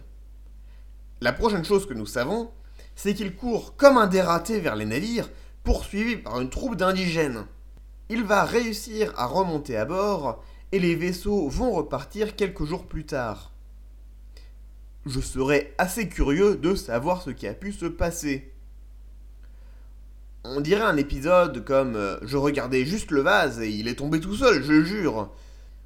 La 1.19 1.33
prochaine 1.33 1.65
chose 1.65 1.87
que 1.87 1.95
nous 1.95 2.05
savons, 2.05 2.51
c'est 2.95 3.15
qu'il 3.15 3.35
court 3.35 3.75
comme 3.75 3.97
un 3.97 4.05
dératé 4.05 4.59
vers 4.59 4.75
les 4.75 4.85
navires, 4.85 5.29
poursuivi 5.63 6.15
par 6.15 6.39
une 6.39 6.51
troupe 6.51 6.75
d'indigènes. 6.75 7.45
Il 8.09 8.23
va 8.23 8.45
réussir 8.45 9.11
à 9.17 9.25
remonter 9.25 9.75
à 9.75 9.85
bord, 9.85 10.43
et 10.71 10.79
les 10.79 10.95
vaisseaux 10.95 11.49
vont 11.49 11.71
repartir 11.71 12.35
quelques 12.35 12.65
jours 12.65 12.85
plus 12.85 13.05
tard. 13.05 13.51
Je 15.07 15.19
serais 15.21 15.73
assez 15.79 16.07
curieux 16.07 16.55
de 16.55 16.75
savoir 16.75 17.23
ce 17.23 17.31
qui 17.31 17.47
a 17.47 17.53
pu 17.53 17.71
se 17.71 17.85
passer. 17.85 18.53
On 20.49 20.61
dirait 20.61 20.83
un 20.83 20.95
épisode 20.95 21.65
comme 21.65 21.97
euh, 21.97 22.17
Je 22.21 22.37
regardais 22.37 22.85
juste 22.85 23.11
le 23.11 23.19
vase 23.19 23.59
et 23.59 23.69
il 23.69 23.89
est 23.89 23.95
tombé 23.95 24.21
tout 24.21 24.35
seul, 24.35 24.63
je 24.63 24.81
jure. 24.81 25.29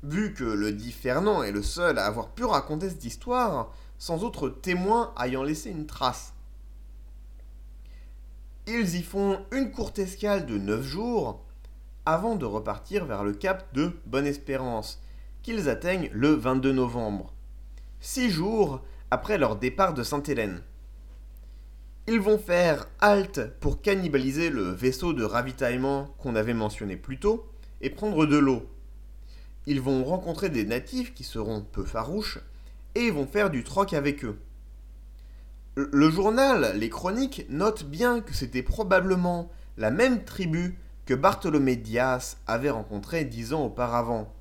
Vu 0.04 0.34
que 0.34 0.44
le 0.44 0.72
dit 0.72 0.92
Fernand 0.92 1.42
est 1.42 1.52
le 1.52 1.64
seul 1.64 1.98
à 1.98 2.06
avoir 2.06 2.30
pu 2.30 2.44
raconter 2.44 2.90
cette 2.90 3.04
histoire, 3.04 3.74
sans 3.98 4.24
autre 4.24 4.50
témoin 4.50 5.14
ayant 5.20 5.42
laissé 5.42 5.72
une 5.72 5.88
trace. 5.88 6.34
Ils 8.68 8.96
y 8.96 9.02
font 9.02 9.40
une 9.52 9.72
courte 9.72 9.98
escale 9.98 10.46
de 10.46 10.58
9 10.60 10.84
jours 10.84 11.44
avant 12.06 12.36
de 12.36 12.46
repartir 12.46 13.06
vers 13.06 13.24
le 13.24 13.34
cap 13.34 13.74
de 13.74 13.92
Bonne-Espérance, 14.06 15.02
qu'ils 15.42 15.70
atteignent 15.70 16.10
le 16.14 16.34
22 16.34 16.72
novembre, 16.72 17.34
6 18.00 18.30
jours 18.30 18.82
après 19.10 19.40
leur 19.40 19.56
départ 19.56 19.96
de 19.96 20.04
Sainte-Hélène. 20.04 20.62
Ils 22.08 22.20
vont 22.20 22.38
faire 22.38 22.88
halte 23.00 23.42
pour 23.60 23.82
cannibaliser 23.82 24.50
le 24.50 24.64
vaisseau 24.64 25.14
de 25.14 25.24
ravitaillement 25.24 26.14
qu'on 26.18 26.36
avait 26.36 26.54
mentionné 26.54 26.98
plus 26.98 27.20
tôt 27.20 27.46
et 27.80 27.90
prendre 27.90 28.26
de 28.26 28.38
l'eau. 28.38 28.70
Ils 29.68 29.80
vont 29.80 30.04
rencontrer 30.04 30.50
des 30.50 30.66
natifs 30.66 31.14
qui 31.14 31.24
seront 31.24 31.62
peu 31.62 31.84
farouches 31.84 32.40
et 32.96 33.12
vont 33.12 33.28
faire 33.28 33.50
du 33.50 33.64
troc 33.64 33.94
avec 33.94 34.26
eux. 34.26 34.40
Le 35.76 36.10
journal, 36.10 36.74
les 36.76 36.90
chroniques, 36.90 37.46
notent 37.50 37.86
bien 37.86 38.20
que 38.20 38.34
c'était 38.34 38.64
probablement 38.64 39.50
la 39.78 39.92
même 39.92 40.24
tribu 40.24 40.78
que 41.06 41.14
Bartholomé 41.14 41.76
Dias 41.76 42.38
avait 42.48 42.70
rencontré 42.70 43.26
dix 43.26 43.54
ans 43.54 43.66
auparavant, 43.66 44.34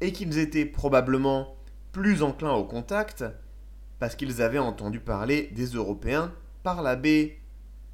et 0.00 0.12
qu'ils 0.12 0.38
étaient 0.38 0.66
probablement 0.66 1.56
plus 1.92 2.22
enclins 2.22 2.52
au 2.52 2.64
contact 2.64 3.24
parce 3.98 4.14
qu'ils 4.14 4.42
avaient 4.42 4.58
entendu 4.58 5.00
parler 5.00 5.50
des 5.54 5.66
Européens 5.68 6.32
par 6.66 6.82
la 6.82 6.96
baie 6.96 7.38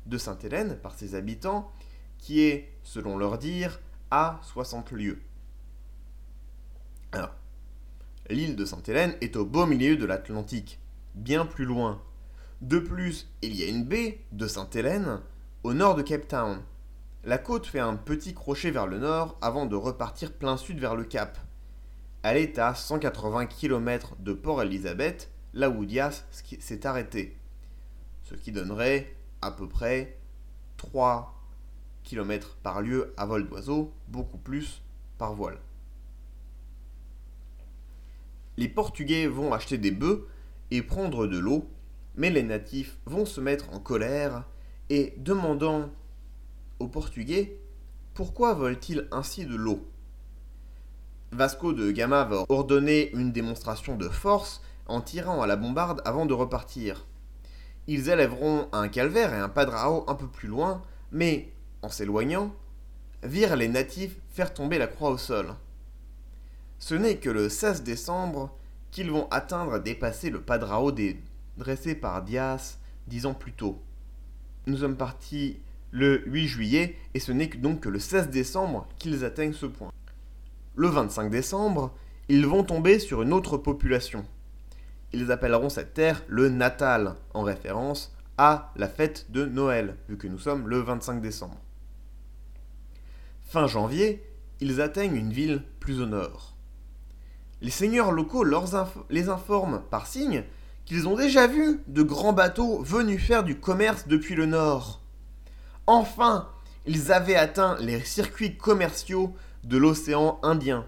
de 0.06 0.16
Sainte-Hélène, 0.16 0.78
par 0.78 0.94
ses 0.94 1.14
habitants, 1.14 1.70
qui 2.16 2.40
est, 2.40 2.72
selon 2.82 3.18
leur 3.18 3.36
dire, 3.36 3.78
à 4.10 4.40
60 4.44 4.92
lieues. 4.92 5.20
Alors, 7.12 7.34
l'île 8.30 8.56
de 8.56 8.64
Sainte-Hélène 8.64 9.14
est 9.20 9.36
au 9.36 9.44
beau 9.44 9.66
milieu 9.66 9.98
de 9.98 10.06
l'Atlantique, 10.06 10.80
bien 11.14 11.44
plus 11.44 11.66
loin. 11.66 12.00
De 12.62 12.78
plus, 12.78 13.28
il 13.42 13.54
y 13.54 13.62
a 13.62 13.68
une 13.68 13.84
baie 13.84 14.24
de 14.32 14.46
Sainte-Hélène 14.46 15.20
au 15.64 15.74
nord 15.74 15.94
de 15.94 16.00
Cape 16.00 16.26
Town. 16.26 16.62
La 17.24 17.36
côte 17.36 17.66
fait 17.66 17.78
un 17.78 17.96
petit 17.96 18.32
crochet 18.32 18.70
vers 18.70 18.86
le 18.86 18.98
nord 18.98 19.36
avant 19.42 19.66
de 19.66 19.76
repartir 19.76 20.32
plein 20.32 20.56
sud 20.56 20.78
vers 20.78 20.96
le 20.96 21.04
cap. 21.04 21.36
Elle 22.22 22.38
est 22.38 22.58
à 22.58 22.74
180 22.74 23.44
km 23.48 24.16
de 24.18 24.32
Port 24.32 24.62
Elizabeth, 24.62 25.30
là 25.52 25.68
où 25.68 25.84
Dias 25.84 26.24
s'est 26.30 26.86
arrêté 26.86 27.36
ce 28.24 28.34
qui 28.34 28.52
donnerait 28.52 29.14
à 29.40 29.50
peu 29.50 29.68
près 29.68 30.18
3 30.76 31.34
km 32.04 32.56
par 32.62 32.82
lieu 32.82 33.12
à 33.16 33.26
vol 33.26 33.48
d'oiseau, 33.48 33.92
beaucoup 34.08 34.38
plus 34.38 34.82
par 35.18 35.34
voile. 35.34 35.58
Les 38.56 38.68
Portugais 38.68 39.26
vont 39.26 39.52
acheter 39.52 39.78
des 39.78 39.90
bœufs 39.90 40.28
et 40.70 40.82
prendre 40.82 41.26
de 41.26 41.38
l'eau, 41.38 41.68
mais 42.16 42.30
les 42.30 42.42
natifs 42.42 42.98
vont 43.06 43.24
se 43.24 43.40
mettre 43.40 43.72
en 43.72 43.80
colère 43.80 44.44
et 44.90 45.14
demandant 45.18 45.90
aux 46.78 46.88
Portugais 46.88 47.58
pourquoi 48.14 48.52
veulent-ils 48.52 49.08
ainsi 49.10 49.46
de 49.46 49.56
l'eau? 49.56 49.86
Vasco 51.30 51.72
de 51.72 51.90
Gama 51.90 52.24
va 52.24 52.44
ordonner 52.50 53.10
une 53.12 53.32
démonstration 53.32 53.96
de 53.96 54.08
force 54.10 54.60
en 54.86 55.00
tirant 55.00 55.40
à 55.40 55.46
la 55.46 55.56
bombarde 55.56 56.02
avant 56.04 56.26
de 56.26 56.34
repartir. 56.34 57.06
Ils 57.86 58.08
élèveront 58.08 58.68
un 58.72 58.88
calvaire 58.88 59.34
et 59.34 59.38
un 59.38 59.48
padrao 59.48 60.04
un 60.08 60.14
peu 60.14 60.28
plus 60.28 60.48
loin, 60.48 60.82
mais, 61.10 61.52
en 61.82 61.88
s'éloignant, 61.88 62.54
virent 63.22 63.56
les 63.56 63.68
natifs 63.68 64.16
faire 64.30 64.54
tomber 64.54 64.78
la 64.78 64.86
croix 64.86 65.10
au 65.10 65.18
sol. 65.18 65.54
Ce 66.78 66.94
n'est 66.94 67.16
que 67.16 67.30
le 67.30 67.48
16 67.48 67.82
décembre 67.82 68.56
qu'ils 68.90 69.10
vont 69.10 69.28
atteindre 69.30 69.76
et 69.76 69.80
dépasser 69.80 70.30
le 70.30 70.40
padrao 70.40 70.92
dressé 71.56 71.94
par 71.94 72.22
Dias 72.22 72.78
dix 73.08 73.26
ans 73.26 73.34
plus 73.34 73.52
tôt. 73.52 73.80
Nous 74.66 74.78
sommes 74.78 74.96
partis 74.96 75.58
le 75.90 76.22
8 76.26 76.46
juillet 76.46 76.96
et 77.14 77.20
ce 77.20 77.32
n'est 77.32 77.46
donc 77.46 77.80
que 77.80 77.88
le 77.88 77.98
16 77.98 78.30
décembre 78.30 78.88
qu'ils 78.98 79.24
atteignent 79.24 79.52
ce 79.52 79.66
point. 79.66 79.92
Le 80.74 80.88
25 80.88 81.30
décembre, 81.30 81.92
ils 82.28 82.46
vont 82.46 82.64
tomber 82.64 82.98
sur 82.98 83.22
une 83.22 83.32
autre 83.32 83.58
population, 83.58 84.24
ils 85.12 85.30
appelleront 85.30 85.68
cette 85.68 85.94
terre 85.94 86.22
le 86.28 86.48
Natal, 86.48 87.14
en 87.34 87.42
référence 87.42 88.14
à 88.38 88.72
la 88.76 88.88
fête 88.88 89.30
de 89.30 89.44
Noël, 89.44 89.96
vu 90.08 90.16
que 90.16 90.26
nous 90.26 90.38
sommes 90.38 90.68
le 90.68 90.78
25 90.78 91.20
décembre. 91.20 91.60
Fin 93.42 93.66
janvier, 93.66 94.26
ils 94.60 94.80
atteignent 94.80 95.16
une 95.16 95.32
ville 95.32 95.62
plus 95.80 96.00
au 96.00 96.06
nord. 96.06 96.56
Les 97.60 97.70
seigneurs 97.70 98.10
locaux 98.10 98.44
les 99.10 99.28
informent 99.28 99.82
par 99.90 100.06
signe 100.06 100.44
qu'ils 100.84 101.06
ont 101.06 101.16
déjà 101.16 101.46
vu 101.46 101.80
de 101.86 102.02
grands 102.02 102.32
bateaux 102.32 102.82
venus 102.82 103.24
faire 103.24 103.44
du 103.44 103.58
commerce 103.60 104.08
depuis 104.08 104.34
le 104.34 104.46
nord. 104.46 105.00
Enfin, 105.86 106.48
ils 106.86 107.12
avaient 107.12 107.36
atteint 107.36 107.76
les 107.78 108.00
circuits 108.00 108.56
commerciaux 108.56 109.34
de 109.64 109.76
l'océan 109.76 110.40
Indien. 110.42 110.86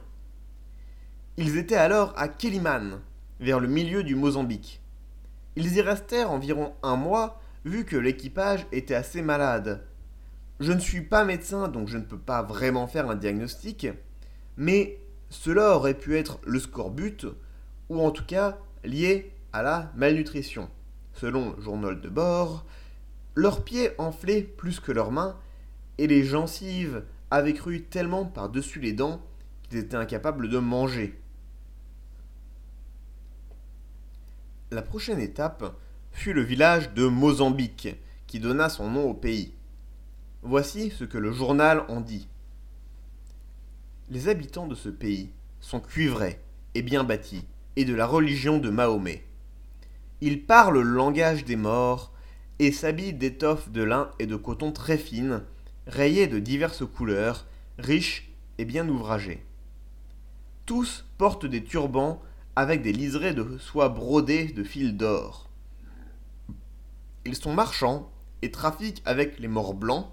Ils 1.37 1.59
étaient 1.59 1.77
alors 1.77 2.13
à 2.17 2.29
Keliman, 2.29 3.01
vers 3.41 3.61
le 3.61 3.69
milieu 3.69 4.03
du 4.03 4.15
Mozambique. 4.15 4.81
Ils 5.57 5.77
y 5.77 5.81
restèrent 5.81 6.31
environ 6.31 6.75
un 6.83 6.97
mois 6.97 7.41
vu 7.65 7.85
que 7.85 7.97
l'équipage 7.97 8.67
était 8.73 8.95
assez 8.95 9.23
malade. 9.23 9.85
Je 10.61 10.73
ne 10.73 10.81
suis 10.81 11.03
pas 11.03 11.25
médecin 11.25 11.69
donc 11.69 11.89
je 11.89 11.99
ne 11.99 12.05
peux 12.05 12.19
pas 12.19 12.43
vraiment 12.43 12.87
faire 12.87 13.11
un 13.11 13.17
diagnostic, 13.17 13.89
mais 14.57 14.99
cela 15.31 15.77
aurait 15.77 15.99
pu 15.99 16.17
être 16.17 16.39
le 16.45 16.59
scorbut 16.59 17.27
ou 17.89 18.01
en 18.01 18.11
tout 18.11 18.25
cas 18.25 18.59
lié 18.85 19.33
à 19.53 19.63
la 19.63 19.93
malnutrition. 19.97 20.69
Selon 21.13 21.55
le 21.57 21.63
journal 21.63 22.01
de 22.01 22.09
bord, 22.09 22.65
leurs 23.35 23.65
pieds 23.65 23.91
enflaient 23.99 24.43
plus 24.43 24.81
que 24.81 24.93
leurs 24.93 25.11
mains 25.11 25.37
et 25.99 26.07
les 26.07 26.25
gencives 26.25 27.05
avaient 27.31 27.55
cru 27.55 27.83
tellement 27.83 28.25
par-dessus 28.25 28.81
les 28.81 28.93
dents 28.93 29.21
qu'ils 29.63 29.79
étaient 29.79 29.97
incapables 29.97 30.49
de 30.49 30.59
manger. 30.59 31.19
La 34.75 34.83
prochaine 34.83 35.21
étape 35.21 35.77
fut 36.11 36.33
le 36.33 36.43
village 36.43 36.95
de 36.95 37.07
Mozambique, 37.07 37.95
qui 38.27 38.41
donna 38.41 38.69
son 38.69 38.91
nom 38.91 39.09
au 39.09 39.15
pays. 39.15 39.55
Voici 40.43 40.91
ce 40.91 41.05
que 41.05 41.17
le 41.17 41.31
journal 41.31 41.85
en 41.87 42.01
dit. 42.01 42.27
Les 44.11 44.27
habitants 44.27 44.67
de 44.67 44.75
ce 44.75 44.89
pays 44.89 45.31
sont 45.61 45.79
cuivrés 45.79 46.41
et 46.75 46.83
bien 46.83 47.05
bâtis, 47.05 47.45
et 47.77 47.85
de 47.85 47.95
la 47.95 48.05
religion 48.05 48.59
de 48.59 48.69
Mahomet. 48.69 49.25
Ils 50.21 50.45
parlent 50.45 50.81
le 50.81 50.91
langage 50.91 51.45
des 51.45 51.55
morts 51.55 52.13
et 52.59 52.73
s'habillent 52.73 53.15
d'étoffes 53.15 53.71
de 53.71 53.85
lin 53.85 54.11
et 54.19 54.27
de 54.27 54.35
coton 54.35 54.73
très 54.73 54.99
fines, 54.99 55.45
rayées 55.87 56.27
de 56.27 56.41
diverses 56.41 56.85
couleurs, 56.85 57.47
riches 57.79 58.29
et 58.59 58.65
bien 58.65 58.89
ouvragées. 58.89 59.47
Tous 60.67 61.05
portent 61.17 61.47
des 61.47 61.63
turbans 61.63 62.21
avec 62.57 62.83
des 62.83 62.93
liserés 62.93 63.35
de 63.35 63.59
soie 63.59 63.89
brodés 63.89 64.47
de 64.47 64.63
fils 64.63 64.93
d'or. 64.93 65.49
Ils 67.25 67.37
sont 67.37 67.53
marchands 67.53 68.11
et 68.43 68.51
trafiquent 68.51 69.03
avec 69.05 69.39
les 69.39 69.49
morts 69.49 69.75
blancs, 69.75 70.07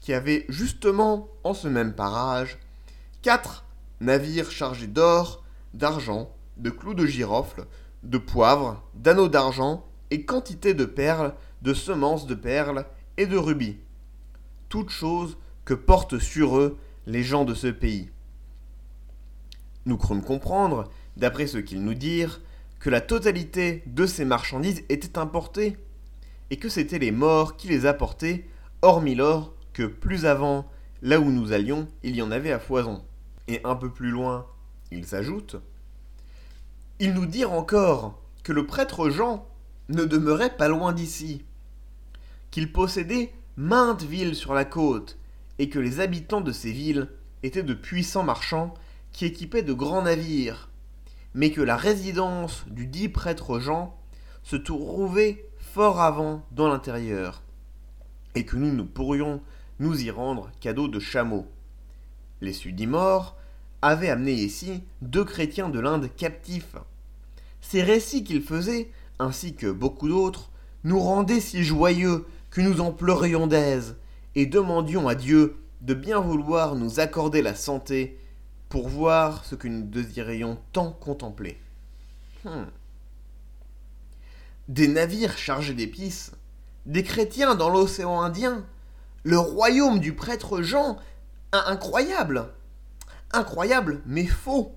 qui 0.00 0.12
avaient 0.12 0.44
justement 0.48 1.28
en 1.44 1.54
ce 1.54 1.68
même 1.68 1.94
parage 1.94 2.58
quatre 3.22 3.64
navires 4.00 4.50
chargés 4.50 4.86
d'or, 4.86 5.42
d'argent, 5.74 6.30
de 6.58 6.70
clous 6.70 6.94
de 6.94 7.06
girofle, 7.06 7.66
de 8.02 8.18
poivre, 8.18 8.82
d'anneaux 8.94 9.28
d'argent 9.28 9.84
et 10.10 10.24
quantité 10.24 10.74
de 10.74 10.84
perles, 10.84 11.34
de 11.62 11.74
semences 11.74 12.26
de 12.26 12.34
perles 12.34 12.86
et 13.16 13.26
de 13.26 13.36
rubis. 13.36 13.78
Toutes 14.68 14.90
choses 14.90 15.36
que 15.64 15.74
portent 15.74 16.18
sur 16.18 16.58
eux 16.58 16.78
les 17.06 17.22
gens 17.22 17.44
de 17.44 17.54
ce 17.54 17.68
pays. 17.68 18.10
Nous 19.86 19.96
crûmes 19.96 20.22
comprendre, 20.22 20.90
d'après 21.16 21.46
ce 21.46 21.58
qu'ils 21.58 21.82
nous 21.82 21.94
dirent, 21.94 22.40
que 22.78 22.90
la 22.90 23.00
totalité 23.00 23.82
de 23.86 24.06
ces 24.06 24.24
marchandises 24.24 24.84
était 24.88 25.18
importée, 25.18 25.76
et 26.50 26.56
que 26.56 26.68
c'étaient 26.68 26.98
les 26.98 27.10
morts 27.10 27.56
qui 27.56 27.68
les 27.68 27.86
apportaient, 27.86 28.46
hormis 28.82 29.14
l'or 29.14 29.54
que 29.72 29.84
plus 29.84 30.26
avant, 30.26 30.70
là 31.02 31.18
où 31.18 31.30
nous 31.30 31.52
allions, 31.52 31.88
il 32.02 32.16
y 32.16 32.22
en 32.22 32.30
avait 32.30 32.52
à 32.52 32.58
foison. 32.58 33.04
Et 33.48 33.60
un 33.64 33.76
peu 33.76 33.90
plus 33.90 34.10
loin, 34.10 34.46
ils 34.90 35.14
ajoutent 35.14 35.56
Ils 37.00 37.14
nous 37.14 37.26
dirent 37.26 37.52
encore 37.52 38.22
que 38.42 38.52
le 38.52 38.66
prêtre 38.66 39.10
Jean 39.10 39.46
ne 39.88 40.04
demeurait 40.04 40.56
pas 40.56 40.68
loin 40.68 40.92
d'ici, 40.92 41.44
qu'il 42.50 42.72
possédait 42.72 43.32
maintes 43.56 44.02
villes 44.02 44.34
sur 44.34 44.54
la 44.54 44.64
côte, 44.64 45.18
et 45.58 45.68
que 45.68 45.78
les 45.78 46.00
habitants 46.00 46.40
de 46.40 46.52
ces 46.52 46.72
villes 46.72 47.08
étaient 47.42 47.62
de 47.62 47.74
puissants 47.74 48.22
marchands 48.22 48.74
qui 49.12 49.24
équipaient 49.24 49.62
de 49.62 49.72
grands 49.72 50.02
navires, 50.02 50.68
mais 51.36 51.50
que 51.52 51.60
la 51.60 51.76
résidence 51.76 52.64
du 52.66 52.86
dit 52.86 53.10
prêtre 53.10 53.60
Jean 53.60 53.94
se 54.42 54.56
trouvait 54.56 55.44
fort 55.58 56.00
avant 56.00 56.42
dans 56.50 56.66
l'intérieur, 56.66 57.42
et 58.34 58.46
que 58.46 58.56
nous 58.56 58.74
ne 58.74 58.82
pourrions 58.82 59.42
nous 59.78 60.02
y 60.02 60.10
rendre 60.10 60.50
cadeau 60.60 60.88
de 60.88 60.98
chameaux. 60.98 61.46
Les 62.40 62.54
Sudimores 62.54 63.36
avaient 63.82 64.08
amené 64.08 64.32
ici 64.32 64.82
deux 65.02 65.24
chrétiens 65.24 65.68
de 65.68 65.78
l'Inde 65.78 66.08
captifs. 66.16 66.76
Ces 67.60 67.82
récits 67.82 68.24
qu'ils 68.24 68.42
faisaient, 68.42 68.90
ainsi 69.18 69.54
que 69.54 69.70
beaucoup 69.70 70.08
d'autres, 70.08 70.50
nous 70.84 71.00
rendaient 71.00 71.40
si 71.40 71.62
joyeux 71.62 72.24
que 72.50 72.62
nous 72.62 72.80
en 72.80 72.92
pleurions 72.92 73.46
d'aise, 73.46 73.96
et 74.36 74.46
demandions 74.46 75.06
à 75.06 75.14
Dieu 75.14 75.56
de 75.82 75.92
bien 75.92 76.18
vouloir 76.18 76.76
nous 76.76 76.98
accorder 76.98 77.42
la 77.42 77.54
santé 77.54 78.18
voir 78.82 79.44
ce 79.44 79.54
que 79.54 79.68
nous 79.68 79.82
désirions 79.82 80.58
tant 80.72 80.92
contempler. 80.92 81.60
Hmm. 82.44 82.64
Des 84.68 84.88
navires 84.88 85.38
chargés 85.38 85.74
d'épices, 85.74 86.32
des 86.86 87.02
chrétiens 87.02 87.54
dans 87.54 87.68
l'océan 87.68 88.20
Indien, 88.20 88.64
le 89.22 89.38
royaume 89.38 89.98
du 89.98 90.14
prêtre 90.14 90.62
Jean, 90.62 90.98
incroyable, 91.52 92.52
incroyable 93.32 94.02
mais 94.06 94.26
faux. 94.26 94.74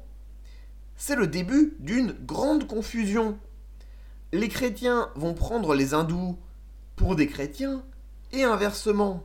C'est 0.96 1.16
le 1.16 1.28
début 1.28 1.76
d'une 1.80 2.12
grande 2.12 2.68
confusion. 2.68 3.38
Les 4.32 4.50
chrétiens 4.50 5.10
vont 5.16 5.34
prendre 5.34 5.74
les 5.74 5.94
hindous 5.94 6.38
pour 6.96 7.16
des 7.16 7.28
chrétiens 7.28 7.84
et 8.32 8.44
inversement. 8.44 9.24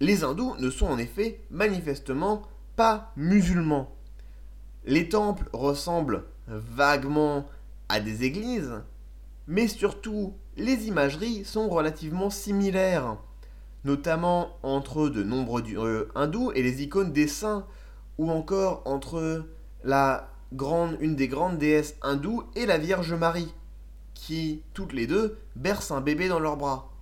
Les 0.00 0.24
hindous 0.24 0.56
ne 0.58 0.70
sont 0.70 0.86
en 0.86 0.98
effet 0.98 1.40
manifestement 1.50 2.42
pas 2.76 3.12
musulmans. 3.16 3.94
Les 4.84 5.08
temples 5.08 5.48
ressemblent 5.52 6.24
vaguement 6.46 7.46
à 7.88 8.00
des 8.00 8.24
églises, 8.24 8.82
mais 9.46 9.68
surtout 9.68 10.34
les 10.56 10.86
imageries 10.86 11.44
sont 11.44 11.68
relativement 11.68 12.30
similaires, 12.30 13.16
notamment 13.84 14.56
entre 14.62 15.08
de 15.08 15.22
nombreux 15.22 15.62
dieux 15.62 15.80
euh, 15.80 16.08
hindous 16.14 16.52
et 16.52 16.62
les 16.62 16.82
icônes 16.82 17.12
des 17.12 17.28
saints, 17.28 17.66
ou 18.18 18.30
encore 18.30 18.82
entre 18.84 19.46
la 19.82 20.30
grande, 20.52 20.96
une 21.00 21.16
des 21.16 21.28
grandes 21.28 21.58
déesses 21.58 21.96
hindoues 22.02 22.44
et 22.54 22.66
la 22.66 22.78
Vierge 22.78 23.12
Marie, 23.12 23.52
qui, 24.14 24.62
toutes 24.72 24.92
les 24.92 25.06
deux, 25.06 25.38
bercent 25.56 25.90
un 25.90 26.00
bébé 26.00 26.28
dans 26.28 26.38
leurs 26.38 26.56
bras. 26.56 26.93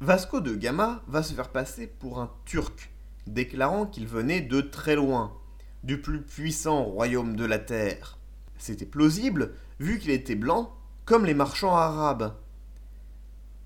Vasco 0.00 0.40
de 0.40 0.54
Gama 0.54 1.02
va 1.08 1.24
se 1.24 1.34
faire 1.34 1.50
passer 1.50 1.88
pour 1.88 2.20
un 2.20 2.30
Turc, 2.44 2.92
déclarant 3.26 3.84
qu'il 3.84 4.06
venait 4.06 4.40
de 4.40 4.60
très 4.60 4.94
loin, 4.94 5.36
du 5.82 6.00
plus 6.00 6.22
puissant 6.22 6.84
royaume 6.84 7.34
de 7.34 7.44
la 7.44 7.58
terre. 7.58 8.16
C'était 8.58 8.86
plausible, 8.86 9.54
vu 9.80 9.98
qu'il 9.98 10.10
était 10.10 10.36
blanc, 10.36 10.72
comme 11.04 11.24
les 11.24 11.34
marchands 11.34 11.74
arabes. 11.74 12.32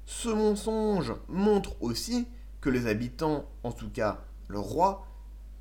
Ce 0.06 0.30
mensonge 0.30 1.12
montre 1.28 1.76
aussi 1.82 2.26
que 2.62 2.70
les 2.70 2.86
habitants, 2.86 3.44
en 3.62 3.72
tout 3.72 3.90
cas 3.90 4.24
le 4.48 4.58
roi, 4.58 5.06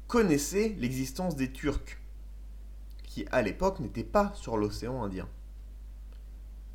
connaissaient 0.07 0.77
l'existence 0.79 1.36
des 1.36 1.51
Turcs, 1.51 1.99
qui 3.03 3.25
à 3.34 3.41
l'époque 3.41 3.81
n'étaient 3.81 4.05
pas 4.05 4.31
sur 4.36 4.55
l'océan 4.55 5.03
Indien. 5.03 5.27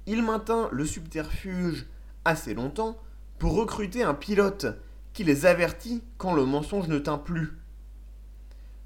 Il 0.04 0.22
maintint 0.22 0.68
le 0.70 0.85
subterfuge 0.85 1.87
assez 2.26 2.52
longtemps 2.52 2.98
pour 3.38 3.55
recruter 3.55 4.03
un 4.03 4.14
pilote 4.14 4.66
qui 5.12 5.25
les 5.25 5.46
avertit 5.46 6.03
quand 6.18 6.35
le 6.35 6.44
mensonge 6.44 6.88
ne 6.88 6.99
tint 6.99 7.18
plus. 7.18 7.59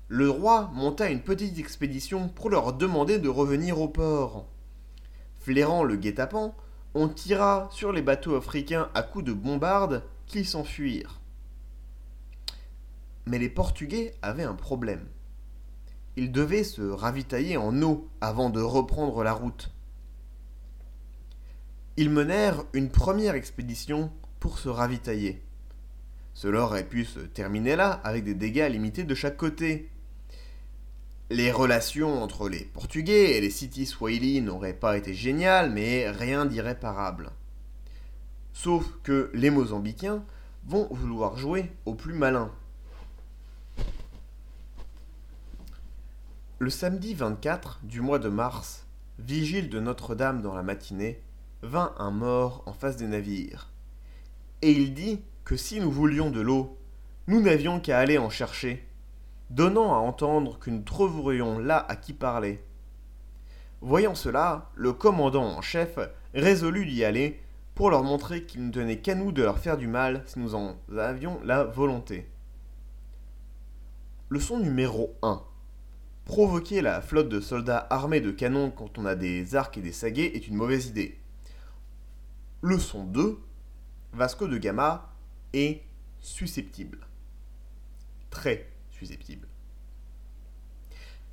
Le 0.09 0.29
roi 0.29 0.71
monta 0.75 1.09
une 1.09 1.23
petite 1.23 1.59
expédition 1.59 2.29
pour 2.29 2.51
leur 2.51 2.73
demander 2.73 3.19
de 3.19 3.29
revenir 3.29 3.81
au 3.81 3.89
port. 3.89 4.47
Flairant 5.41 5.85
le 5.85 5.97
guet-apens, 5.97 6.55
on 6.95 7.09
tira 7.09 7.69
sur 7.71 7.93
les 7.93 8.03
bateaux 8.03 8.35
africains 8.35 8.91
à 8.95 9.03
coups 9.03 9.25
de 9.25 9.33
bombardes 9.33 10.03
qui 10.27 10.45
s'enfuirent. 10.45 11.21
Mais 13.27 13.39
les 13.39 13.49
Portugais 13.49 14.15
avaient 14.23 14.45
un 14.45 14.55
problème. 14.55 15.07
Ils 16.17 16.33
devaient 16.33 16.65
se 16.65 16.83
ravitailler 16.83 17.57
en 17.57 17.81
eau 17.83 18.09
avant 18.21 18.51
de 18.51 18.61
reprendre 18.61 19.23
la 19.23 19.33
route. 19.33 19.71
Ils 21.97 22.11
menèrent 22.11 22.65
une 22.73 22.91
première 22.91 23.35
expédition 23.35 24.11
pour 24.41 24.59
se 24.59 24.69
ravitailler. 24.69 25.43
Cela 26.35 26.63
aurait 26.63 26.89
pu 26.89 27.05
se 27.05 27.21
terminer 27.21 27.77
là, 27.77 28.01
avec 28.03 28.25
des 28.25 28.35
dégâts 28.35 28.69
limités 28.71 29.05
de 29.05 29.15
chaque 29.15 29.37
côté. 29.37 29.91
Les 31.29 31.53
relations 31.53 32.23
entre 32.23 32.49
les 32.49 32.65
Portugais 32.65 33.37
et 33.37 33.41
les 33.41 33.51
City 33.51 33.87
Swahili 33.87 34.41
n'auraient 34.41 34.73
pas 34.73 34.97
été 34.97 35.15
géniales, 35.15 35.71
mais 35.71 36.11
rien 36.11 36.47
d'irréparable. 36.47 37.31
Sauf 38.53 38.85
que 39.03 39.31
les 39.35 39.51
Mozambicains 39.51 40.25
vont 40.67 40.89
vouloir 40.91 41.37
jouer 41.37 41.71
au 41.85 41.95
plus 41.95 42.15
malin. 42.15 42.51
Le 46.59 46.71
samedi 46.71 47.15
24 47.15 47.81
du 47.85 48.01
mois 48.01 48.19
de 48.19 48.29
mars, 48.29 48.87
vigile 49.19 49.69
de 49.71 49.81
Notre-Dame 49.81 50.43
dans 50.43 50.55
la 50.55 50.63
matinée, 50.63 51.23
vint 51.63 51.95
un 51.99 52.11
mort 52.11 52.63
en 52.67 52.73
face 52.73 52.97
des 52.97 53.07
navires 53.07 53.71
et 54.63 54.71
il 54.71 54.95
dit 54.95 55.21
que 55.45 55.57
si 55.57 55.81
nous 55.81 55.91
voulions 55.91 56.31
de 56.31 56.41
l'eau, 56.41 56.79
nous 57.27 57.41
n'avions 57.41 57.81
qu'à 57.81 57.99
aller 57.99 58.19
en 58.19 58.31
chercher, 58.31 58.87
donnant 59.51 59.95
à 59.95 59.99
entendre 59.99 60.59
que 60.59 60.71
nous 60.71 60.83
trouverions 60.83 61.59
là 61.59 61.85
à 61.89 61.97
qui 61.97 62.13
parler. 62.13 62.63
Voyant 63.81 64.15
cela, 64.15 64.71
le 64.75 64.93
commandant 64.93 65.45
en 65.45 65.63
chef 65.63 65.99
résolut 66.35 66.87
d'y 66.87 67.05
aller 67.05 67.41
pour 67.75 67.91
leur 67.91 68.03
montrer 68.03 68.45
qu'il 68.45 68.67
ne 68.67 68.73
tenait 68.73 68.99
qu'à 68.99 69.15
nous 69.15 69.33
de 69.33 69.43
leur 69.43 69.59
faire 69.59 69.79
du 69.79 69.87
mal 69.87 70.23
si 70.27 70.39
nous 70.39 70.55
en 70.55 70.77
avions 70.97 71.41
la 71.45 71.65
volonté. 71.65 72.29
Leçon 74.29 74.59
numéro 74.59 75.17
1. 75.23 75.43
Provoquer 76.25 76.83
la 76.83 77.01
flotte 77.01 77.29
de 77.29 77.41
soldats 77.41 77.87
armés 77.91 78.21
de 78.21 78.31
canons 78.31 78.71
quand 78.71 78.99
on 78.99 79.07
a 79.07 79.15
des 79.15 79.57
arcs 79.57 79.79
et 79.79 79.83
des 79.83 79.93
saguets 79.93 80.33
est 80.35 80.47
une 80.47 80.57
mauvaise 80.57 80.87
idée. 80.87 81.19
Leçon 82.63 83.05
2. 83.05 83.41
Vasco 84.13 84.49
de 84.49 84.59
Gama 84.59 85.09
est 85.53 85.83
susceptible. 86.21 86.99
Très 88.31 88.69
susceptible. 88.91 89.47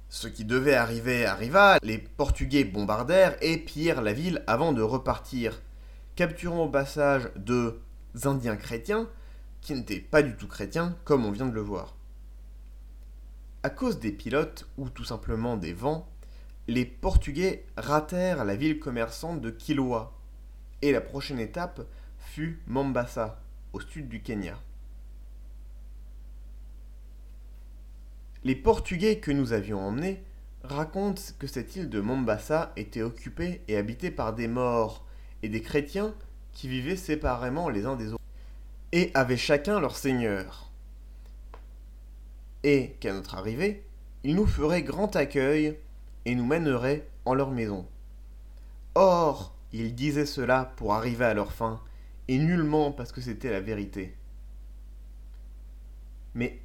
Ce 0.10 0.28
qui 0.28 0.46
devait 0.46 0.76
arriver 0.76 1.26
arriva, 1.26 1.80
les 1.82 1.98
Portugais 1.98 2.64
bombardèrent 2.64 3.36
et 3.42 3.58
pillèrent 3.58 4.02
la 4.02 4.14
ville 4.14 4.44
avant 4.48 4.74
de 4.74 4.82
repartir, 4.82 5.62
capturant 6.16 6.66
au 6.66 6.70
passage 6.70 7.30
deux 7.36 7.82
Indiens 8.24 8.56
chrétiens 8.56 9.10
qui 9.62 9.74
n'étaient 9.74 10.00
pas 10.00 10.22
du 10.22 10.36
tout 10.36 10.48
chrétiens 10.48 10.96
comme 11.04 11.26
on 11.26 11.32
vient 11.32 11.48
de 11.48 11.54
le 11.54 11.62
voir. 11.62 11.96
À 13.64 13.70
cause 13.70 14.00
des 14.00 14.12
pilotes, 14.12 14.68
ou 14.78 14.90
tout 14.90 15.04
simplement 15.04 15.58
des 15.58 15.74
vents, 15.74 16.08
les 16.68 16.86
Portugais 16.86 17.66
ratèrent 17.76 18.46
la 18.46 18.56
ville 18.56 18.80
commerçante 18.80 19.42
de 19.42 19.50
Kilwa, 19.50 20.14
et 20.82 20.92
la 20.92 21.02
prochaine 21.02 21.40
étape 21.40 21.82
Mombasa, 22.68 23.40
au 23.74 23.80
sud 23.80 24.10
du 24.10 24.22
Kenya. 24.22 24.58
Les 28.44 28.56
Portugais 28.56 29.18
que 29.18 29.32
nous 29.32 29.54
avions 29.54 29.80
emmenés 29.80 30.24
racontent 30.64 31.22
que 31.40 31.48
cette 31.48 31.76
île 31.76 31.90
de 31.90 32.00
Mombasa 32.00 32.72
était 32.76 33.02
occupée 33.02 33.62
et 33.68 33.78
habitée 33.78 34.12
par 34.12 34.34
des 34.34 34.48
morts 34.48 35.06
et 35.44 35.50
des 35.50 35.62
chrétiens 35.62 36.14
qui 36.54 36.68
vivaient 36.68 36.96
séparément 36.96 37.70
les 37.70 37.86
uns 37.86 37.96
des 37.96 38.14
autres, 38.14 38.24
et 38.92 39.12
avaient 39.14 39.38
chacun 39.38 39.80
leur 39.80 39.96
seigneur. 39.96 40.72
Et 42.64 42.96
qu'à 43.00 43.14
notre 43.14 43.36
arrivée, 43.36 43.84
ils 44.24 44.36
nous 44.36 44.48
feraient 44.48 44.82
grand 44.82 45.16
accueil 45.16 45.78
et 46.26 46.36
nous 46.36 46.46
mèneraient 46.46 47.08
en 47.26 47.34
leur 47.34 47.52
maison. 47.52 47.86
Or, 48.96 49.54
ils 49.72 49.94
disaient 49.94 50.26
cela 50.26 50.74
pour 50.78 50.94
arriver 50.94 51.26
à 51.26 51.34
leur 51.34 51.52
fin, 51.52 51.80
et 52.28 52.38
nullement 52.38 52.92
parce 52.92 53.12
que 53.12 53.22
c'était 53.22 53.52
la 53.52 53.62
vérité. 53.62 54.16
Mais 56.34 56.60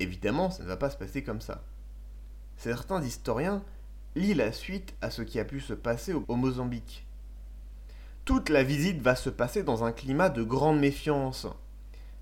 évidemment, 0.00 0.50
ça 0.50 0.62
ne 0.62 0.68
va 0.68 0.76
pas 0.76 0.90
se 0.90 0.96
passer 0.96 1.22
comme 1.22 1.40
ça. 1.40 1.62
Certains 2.56 3.02
historiens 3.02 3.62
lient 4.16 4.34
la 4.34 4.52
suite 4.52 4.94
à 5.00 5.10
ce 5.10 5.22
qui 5.22 5.38
a 5.38 5.44
pu 5.44 5.60
se 5.60 5.74
passer 5.74 6.14
au 6.14 6.36
Mozambique. 6.36 7.06
Toute 8.24 8.48
la 8.48 8.62
visite 8.62 9.00
va 9.00 9.14
se 9.14 9.30
passer 9.30 9.62
dans 9.62 9.84
un 9.84 9.92
climat 9.92 10.28
de 10.28 10.42
grande 10.42 10.78
méfiance, 10.78 11.46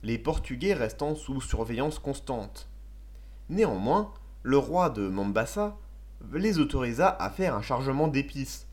les 0.03 0.19
Portugais 0.19 0.75
restant 0.75 1.15
sous 1.15 1.41
surveillance 1.41 1.99
constante. 1.99 2.69
Néanmoins, 3.49 4.13
le 4.43 4.59
roi 4.59 4.91
de 4.91 5.09
Mombasa 5.09 5.77
les 6.33 6.59
autorisa 6.59 7.09
à 7.09 7.31
faire 7.31 7.55
un 7.55 7.63
chargement 7.63 8.09
d'épices. 8.09 8.67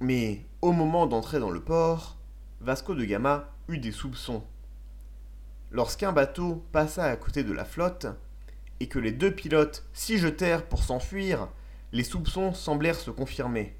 Mais 0.00 0.44
au 0.60 0.72
moment 0.72 1.06
d'entrer 1.06 1.40
dans 1.40 1.50
le 1.50 1.62
port, 1.62 2.16
Vasco 2.60 2.94
de 2.94 3.04
Gama 3.04 3.52
eut 3.68 3.78
des 3.78 3.92
soupçons. 3.92 4.42
Lorsqu'un 5.70 6.12
bateau 6.12 6.64
passa 6.72 7.04
à 7.04 7.16
côté 7.16 7.44
de 7.44 7.52
la 7.52 7.64
flotte, 7.64 8.06
et 8.80 8.88
que 8.88 8.98
les 8.98 9.12
deux 9.12 9.30
pilotes 9.30 9.84
s'y 9.92 10.18
jetèrent 10.18 10.66
pour 10.66 10.82
s'enfuir, 10.82 11.48
les 11.92 12.04
soupçons 12.04 12.54
semblèrent 12.54 12.98
se 12.98 13.10
confirmer. 13.10 13.76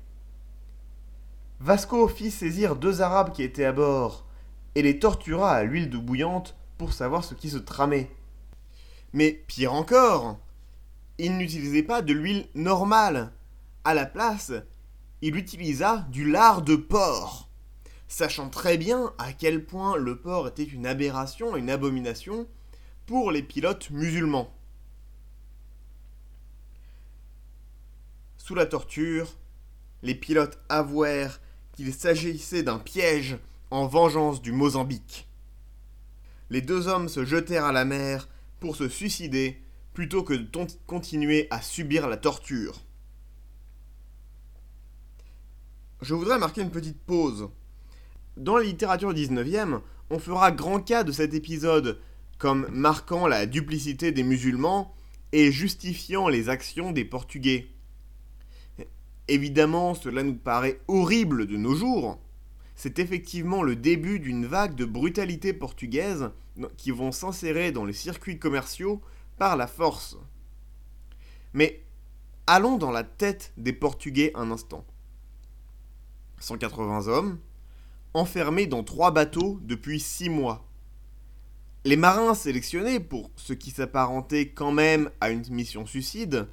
Vasco 1.58 2.06
fit 2.06 2.30
saisir 2.30 2.76
deux 2.76 3.00
Arabes 3.00 3.32
qui 3.32 3.42
étaient 3.42 3.64
à 3.64 3.72
bord, 3.72 4.26
et 4.74 4.82
les 4.82 4.98
tortura 4.98 5.52
à 5.52 5.64
l'huile 5.64 5.88
de 5.88 5.98
bouillante 5.98 6.54
pour 6.76 6.92
savoir 6.92 7.24
ce 7.24 7.34
qui 7.34 7.48
se 7.48 7.58
tramait. 7.58 8.10
Mais 9.14 9.32
pire 9.32 9.72
encore, 9.72 10.38
il 11.18 11.38
n'utilisait 11.38 11.82
pas 11.82 12.02
de 12.02 12.12
l'huile 12.12 12.46
normale. 12.54 13.32
À 13.84 13.94
la 13.94 14.04
place, 14.04 14.52
il 15.22 15.36
utilisa 15.36 16.06
du 16.10 16.30
lard 16.30 16.60
de 16.60 16.76
porc, 16.76 17.45
sachant 18.08 18.50
très 18.50 18.78
bien 18.78 19.12
à 19.18 19.32
quel 19.32 19.64
point 19.64 19.96
le 19.96 20.18
porc 20.18 20.48
était 20.48 20.64
une 20.64 20.86
aberration 20.86 21.56
une 21.56 21.70
abomination 21.70 22.46
pour 23.06 23.30
les 23.30 23.42
pilotes 23.42 23.90
musulmans. 23.90 24.52
Sous 28.38 28.54
la 28.54 28.66
torture, 28.66 29.36
les 30.02 30.14
pilotes 30.14 30.58
avouèrent 30.68 31.40
qu'il 31.72 31.92
s'agissait 31.92 32.62
d'un 32.62 32.78
piège 32.78 33.38
en 33.70 33.86
vengeance 33.86 34.40
du 34.40 34.52
Mozambique. 34.52 35.28
Les 36.50 36.62
deux 36.62 36.86
hommes 36.86 37.08
se 37.08 37.24
jetèrent 37.24 37.64
à 37.64 37.72
la 37.72 37.84
mer 37.84 38.28
pour 38.60 38.76
se 38.76 38.88
suicider 38.88 39.60
plutôt 39.94 40.22
que 40.22 40.34
de 40.34 40.48
continuer 40.86 41.48
à 41.50 41.60
subir 41.60 42.08
la 42.08 42.16
torture. 42.16 42.82
Je 46.02 46.14
voudrais 46.14 46.38
marquer 46.38 46.60
une 46.60 46.70
petite 46.70 47.00
pause. 47.00 47.48
Dans 48.36 48.58
la 48.58 48.64
littérature 48.64 49.14
19e, 49.14 49.80
on 50.10 50.18
fera 50.18 50.52
grand 50.52 50.80
cas 50.80 51.04
de 51.04 51.12
cet 51.12 51.32
épisode 51.32 51.98
comme 52.36 52.68
marquant 52.70 53.26
la 53.26 53.46
duplicité 53.46 54.12
des 54.12 54.22
musulmans 54.22 54.94
et 55.32 55.50
justifiant 55.50 56.28
les 56.28 56.50
actions 56.50 56.92
des 56.92 57.06
Portugais. 57.06 57.68
Évidemment, 59.28 59.94
cela 59.94 60.22
nous 60.22 60.34
paraît 60.34 60.80
horrible 60.86 61.46
de 61.46 61.56
nos 61.56 61.74
jours. 61.74 62.20
C'est 62.74 62.98
effectivement 62.98 63.62
le 63.62 63.74
début 63.74 64.20
d'une 64.20 64.44
vague 64.44 64.74
de 64.74 64.84
brutalité 64.84 65.54
portugaise 65.54 66.30
qui 66.76 66.90
vont 66.90 67.12
s'insérer 67.12 67.72
dans 67.72 67.86
les 67.86 67.94
circuits 67.94 68.38
commerciaux 68.38 69.00
par 69.38 69.56
la 69.56 69.66
force. 69.66 70.18
Mais 71.54 71.82
allons 72.46 72.76
dans 72.76 72.90
la 72.90 73.02
tête 73.02 73.54
des 73.56 73.72
Portugais 73.72 74.30
un 74.34 74.50
instant. 74.50 74.84
180 76.38 77.08
hommes, 77.08 77.38
enfermés 78.16 78.66
dans 78.66 78.82
trois 78.82 79.10
bateaux 79.10 79.60
depuis 79.62 80.00
six 80.00 80.28
mois. 80.28 80.66
Les 81.84 81.96
marins 81.96 82.34
sélectionnés 82.34 82.98
pour 82.98 83.30
ce 83.36 83.52
qui 83.52 83.70
s'apparentait 83.70 84.48
quand 84.48 84.72
même 84.72 85.10
à 85.20 85.30
une 85.30 85.46
mission 85.50 85.86
suicide 85.86 86.48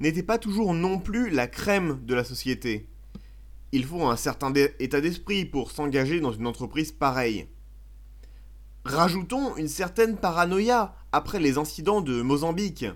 n'était 0.00 0.22
pas 0.22 0.38
toujours 0.38 0.74
non 0.74 0.98
plus 0.98 1.30
la 1.30 1.46
crème 1.46 2.04
de 2.04 2.14
la 2.14 2.24
société. 2.24 2.86
Il 3.72 3.84
faut 3.84 4.04
un 4.06 4.16
certain 4.16 4.52
état 4.78 5.00
d'esprit 5.00 5.44
pour 5.44 5.70
s'engager 5.70 6.20
dans 6.20 6.32
une 6.32 6.46
entreprise 6.46 6.92
pareille. 6.92 7.48
Rajoutons 8.84 9.56
une 9.56 9.68
certaine 9.68 10.16
paranoïa 10.16 10.94
après 11.12 11.40
les 11.40 11.58
incidents 11.58 12.00
de 12.00 12.22
Mozambique. 12.22 12.86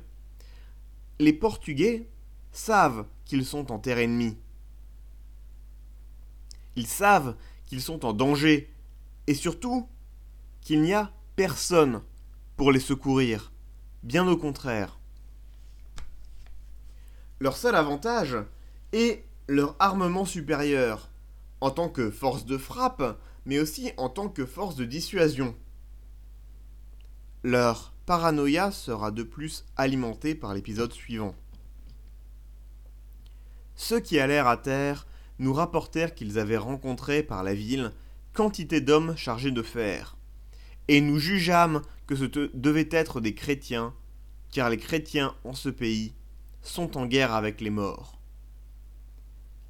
Les 1.19 1.33
Portugais 1.33 2.09
savent 2.53 3.07
qu'ils 3.25 3.45
sont 3.45 3.71
en 3.73 3.79
terre 3.79 3.99
ennemie. 3.99 4.37
Ils 6.77 6.87
savent 6.87 7.37
sont 7.80 8.04
en 8.04 8.12
danger 8.12 8.72
et 9.26 9.35
surtout 9.35 9.88
qu'il 10.61 10.82
n'y 10.82 10.92
a 10.92 11.12
personne 11.37 12.02
pour 12.56 12.72
les 12.72 12.80
secourir. 12.80 13.52
Bien 14.02 14.26
au 14.28 14.37
contraire. 14.37 14.98
Leur 17.40 17.56
seul 17.56 17.74
avantage 17.74 18.37
est 18.92 19.24
leur 19.48 19.74
armement 19.78 20.24
supérieur, 20.24 21.11
en 21.61 21.70
tant 21.70 21.88
que 21.88 22.11
force 22.11 22.44
de 22.44 22.58
frappe, 22.58 23.18
mais 23.46 23.58
aussi 23.58 23.92
en 23.96 24.08
tant 24.08 24.28
que 24.28 24.46
force 24.46 24.76
de 24.76 24.85
dissuasion. 24.85 25.56
Leur 27.42 27.92
paranoïa 28.06 28.70
sera 28.70 29.11
de 29.11 29.22
plus 29.22 29.64
alimentée 29.76 30.35
par 30.35 30.54
l'épisode 30.54 30.92
suivant. 30.92 31.35
Ceux 33.74 34.00
qui 34.00 34.20
allèrent 34.20 34.46
à 34.46 34.56
terre 34.56 35.06
nous 35.42 35.52
rapportèrent 35.52 36.14
qu'ils 36.14 36.38
avaient 36.38 36.57
rencontré 36.57 37.22
par 37.22 37.42
la 37.42 37.55
ville 37.55 37.92
quantité 38.33 38.81
d'hommes 38.81 39.16
chargés 39.16 39.50
de 39.50 39.62
fer, 39.62 40.16
et 40.88 41.00
nous 41.00 41.18
jugeâmes 41.18 41.83
que 42.07 42.16
ce 42.16 42.24
devait 42.55 42.88
être 42.90 43.20
des 43.20 43.35
chrétiens, 43.35 43.92
car 44.50 44.70
les 44.70 44.78
chrétiens 44.78 45.35
en 45.44 45.52
ce 45.52 45.68
pays 45.68 46.14
sont 46.62 46.96
en 46.96 47.07
guerre 47.07 47.35
avec 47.35 47.61
les 47.61 47.70
morts. 47.70 48.18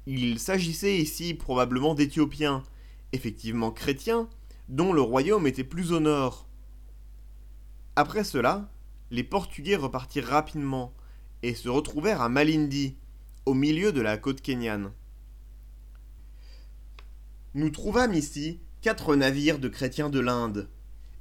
Il 0.05 0.39
s'agissait 0.39 0.97
ici 0.97 1.33
probablement 1.33 1.95
d'Éthiopiens, 1.95 2.63
effectivement 3.11 3.71
chrétiens, 3.71 4.29
dont 4.69 4.93
le 4.93 5.01
royaume 5.01 5.47
était 5.47 5.63
plus 5.63 5.91
au 5.91 5.99
nord. 5.99 6.47
Après 7.95 8.23
cela, 8.23 8.69
les 9.11 9.23
Portugais 9.23 9.75
repartirent 9.75 10.27
rapidement 10.27 10.93
et 11.41 11.53
se 11.53 11.69
retrouvèrent 11.69 12.21
à 12.21 12.29
Malindi, 12.29 12.95
au 13.45 13.53
milieu 13.53 13.91
de 13.91 14.01
la 14.01 14.17
côte 14.17 14.41
kenyane. 14.41 14.91
Nous 17.55 17.69
trouvâmes 17.69 18.15
ici 18.15 18.59
quatre 18.81 19.15
navires 19.15 19.59
de 19.59 19.67
chrétiens 19.67 20.09
de 20.09 20.19
l'Inde, 20.19 20.67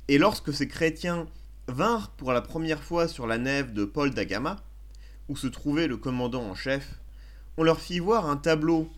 et 0.09 0.17
lorsque 0.17 0.55
ces 0.55 0.67
chrétiens 0.67 1.27
vinrent 1.69 2.13
pour 2.13 2.33
la 2.33 2.41
première 2.41 2.83
fois 2.83 3.07
sur 3.07 3.27
la 3.27 3.37
nef 3.37 3.75
de 3.75 3.85
Paul 3.85 4.13
d'Agama, 4.13 4.57
où 5.29 5.37
se 5.37 5.47
trouvait 5.47 5.89
le 5.89 5.99
commandant 5.99 6.45
en 6.45 6.55
chef, 6.55 7.01
on 7.59 7.63
leur 7.63 7.81
fit 7.81 7.99
voir 7.99 8.31
un 8.31 8.39
tableau 8.39 8.89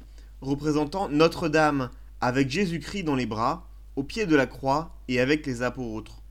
représentant 0.42 1.08
Notre-Dame 1.08 1.90
avec 2.20 2.48
Jésus-Christ 2.48 3.02
dans 3.02 3.16
les 3.16 3.26
bras, 3.26 3.68
au 3.96 4.04
pied 4.04 4.26
de 4.26 4.36
la 4.36 4.46
croix 4.46 4.94
et 5.08 5.18
avec 5.18 5.44
les 5.44 5.62
apôtres. 5.62 6.22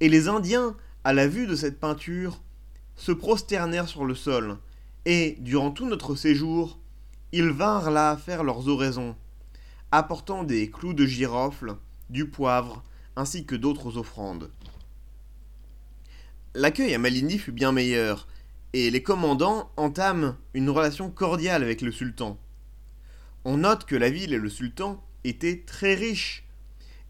Et 0.00 0.08
les 0.08 0.28
Indiens, 0.28 0.74
à 1.04 1.12
la 1.12 1.28
vue 1.28 1.46
de 1.46 1.56
cette 1.56 1.78
peinture, 1.78 2.40
se 2.96 3.12
prosternèrent 3.12 3.88
sur 3.88 4.06
le 4.06 4.14
sol, 4.14 4.56
et, 5.04 5.36
durant 5.40 5.72
tout 5.72 5.86
notre 5.86 6.14
séjour, 6.14 6.78
ils 7.32 7.50
vinrent 7.50 7.90
là 7.90 8.16
faire 8.16 8.44
leurs 8.44 8.66
oraisons, 8.68 9.14
apportant 9.92 10.42
des 10.42 10.70
clous 10.70 10.94
de 10.94 11.04
girofle, 11.04 11.76
du 12.08 12.28
poivre, 12.28 12.82
ainsi 13.14 13.44
que 13.44 13.54
d'autres 13.54 13.98
offrandes. 13.98 14.50
L'accueil 16.54 16.94
à 16.94 16.98
Malini 16.98 17.38
fut 17.38 17.52
bien 17.52 17.72
meilleur, 17.72 18.26
et 18.72 18.90
les 18.90 19.02
commandants 19.02 19.70
entament 19.76 20.36
une 20.54 20.70
relation 20.70 21.10
cordiale 21.10 21.62
avec 21.62 21.82
le 21.82 21.92
sultan. 21.92 22.38
On 23.44 23.58
note 23.58 23.84
que 23.84 23.96
la 23.96 24.08
ville 24.08 24.32
et 24.32 24.38
le 24.38 24.48
sultan 24.48 25.04
étaient 25.24 25.62
très 25.66 25.94
riches, 25.94 26.44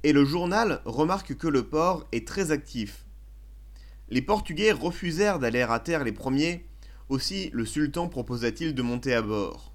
et 0.03 0.13
le 0.13 0.25
journal 0.25 0.83
remarque 0.85 1.37
que 1.37 1.49
le 1.49 1.63
port 1.63 2.07
est 2.11 2.27
très 2.27 2.51
actif. 2.51 3.05
Les 4.09 4.23
Portugais 4.23 4.73
refusèrent 4.73 5.39
d'aller 5.39 5.63
à 5.63 5.79
terre 5.79 6.03
les 6.03 6.13
premiers, 6.13 6.67
aussi 7.09 7.51
le 7.53 7.65
sultan 7.65 8.09
proposa-t-il 8.09 8.75
de 8.75 8.83
monter 8.83 9.15
à 9.15 9.23
bord. 9.23 9.73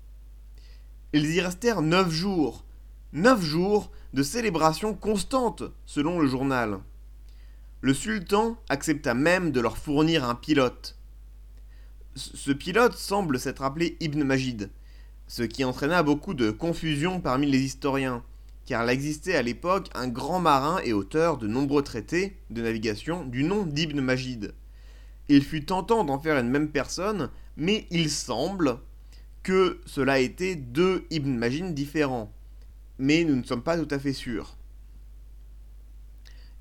Ils 1.13 1.33
y 1.33 1.39
restèrent 1.39 1.81
neuf 1.81 2.11
jours, 2.11 2.65
neuf 3.13 3.41
jours 3.41 3.91
de 4.13 4.23
célébration 4.23 4.93
constante, 4.93 5.63
selon 5.85 6.19
le 6.19 6.27
journal. 6.27 6.79
Le 7.81 7.93
sultan 7.93 8.57
accepta 8.69 9.13
même 9.13 9.51
de 9.51 9.61
leur 9.61 9.77
fournir 9.77 10.27
un 10.27 10.35
pilote. 10.35 10.97
Ce 12.15 12.51
pilote 12.51 12.95
semble 12.95 13.39
s'être 13.39 13.61
appelé 13.61 13.95
Ibn 13.99 14.23
Majid, 14.23 14.69
ce 15.27 15.43
qui 15.43 15.63
entraîna 15.63 16.03
beaucoup 16.03 16.33
de 16.33 16.51
confusion 16.51 17.21
parmi 17.21 17.49
les 17.49 17.59
historiens, 17.59 18.23
car 18.65 18.83
il 18.83 18.89
existait 18.89 19.35
à 19.35 19.41
l'époque 19.41 19.89
un 19.93 20.07
grand 20.07 20.39
marin 20.39 20.79
et 20.83 20.93
auteur 20.93 21.37
de 21.37 21.47
nombreux 21.47 21.83
traités 21.83 22.37
de 22.49 22.61
navigation 22.61 23.23
du 23.23 23.43
nom 23.43 23.65
d'Ibn 23.65 24.01
Majid. 24.01 24.53
Il 25.29 25.43
fut 25.43 25.65
tentant 25.65 26.03
d'en 26.03 26.19
faire 26.19 26.37
une 26.39 26.49
même 26.49 26.71
personne, 26.71 27.29
mais 27.55 27.85
il 27.91 28.09
semble 28.09 28.79
que 29.43 29.79
cela 29.85 30.19
était 30.19 30.55
deux 30.55 31.05
Ibn 31.11 31.37
Majid 31.37 31.73
différents. 31.73 32.33
Mais 32.99 33.23
nous 33.23 33.35
ne 33.35 33.43
sommes 33.43 33.63
pas 33.63 33.77
tout 33.77 33.93
à 33.93 33.99
fait 33.99 34.13
sûrs. 34.13 34.57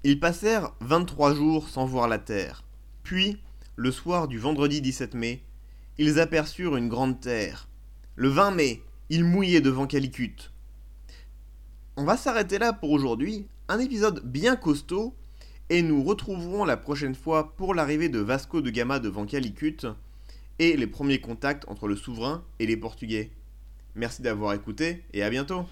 Ils 0.04 0.20
passèrent 0.20 0.72
23 0.80 1.34
jours 1.34 1.68
sans 1.68 1.86
voir 1.86 2.08
la 2.08 2.18
terre. 2.18 2.64
Puis, 3.02 3.38
le 3.76 3.90
soir 3.90 4.28
du 4.28 4.38
vendredi 4.38 4.80
17 4.80 5.14
mai, 5.14 5.42
ils 5.98 6.20
aperçurent 6.20 6.76
une 6.76 6.88
grande 6.88 7.20
terre. 7.20 7.68
Le 8.14 8.28
20 8.28 8.50
mai, 8.52 8.82
ils 9.10 9.24
mouillaient 9.24 9.60
devant 9.60 9.86
Calicut. 9.86 10.52
On 11.96 12.04
va 12.04 12.16
s'arrêter 12.16 12.58
là 12.58 12.72
pour 12.72 12.90
aujourd'hui, 12.90 13.46
un 13.68 13.78
épisode 13.78 14.22
bien 14.24 14.56
costaud, 14.56 15.14
et 15.68 15.82
nous 15.82 16.02
retrouverons 16.04 16.64
la 16.64 16.76
prochaine 16.76 17.14
fois 17.14 17.56
pour 17.56 17.74
l'arrivée 17.74 18.08
de 18.08 18.20
Vasco 18.20 18.60
de 18.60 18.70
Gama 18.70 19.00
devant 19.00 19.26
Calicut 19.26 19.78
et 20.58 20.76
les 20.76 20.86
premiers 20.86 21.20
contacts 21.20 21.68
entre 21.68 21.88
le 21.88 21.96
souverain 21.96 22.44
et 22.58 22.66
les 22.66 22.76
Portugais. 22.76 23.30
Merci 23.94 24.22
d'avoir 24.22 24.54
écouté 24.54 25.02
et 25.12 25.22
à 25.22 25.30
bientôt 25.30 25.66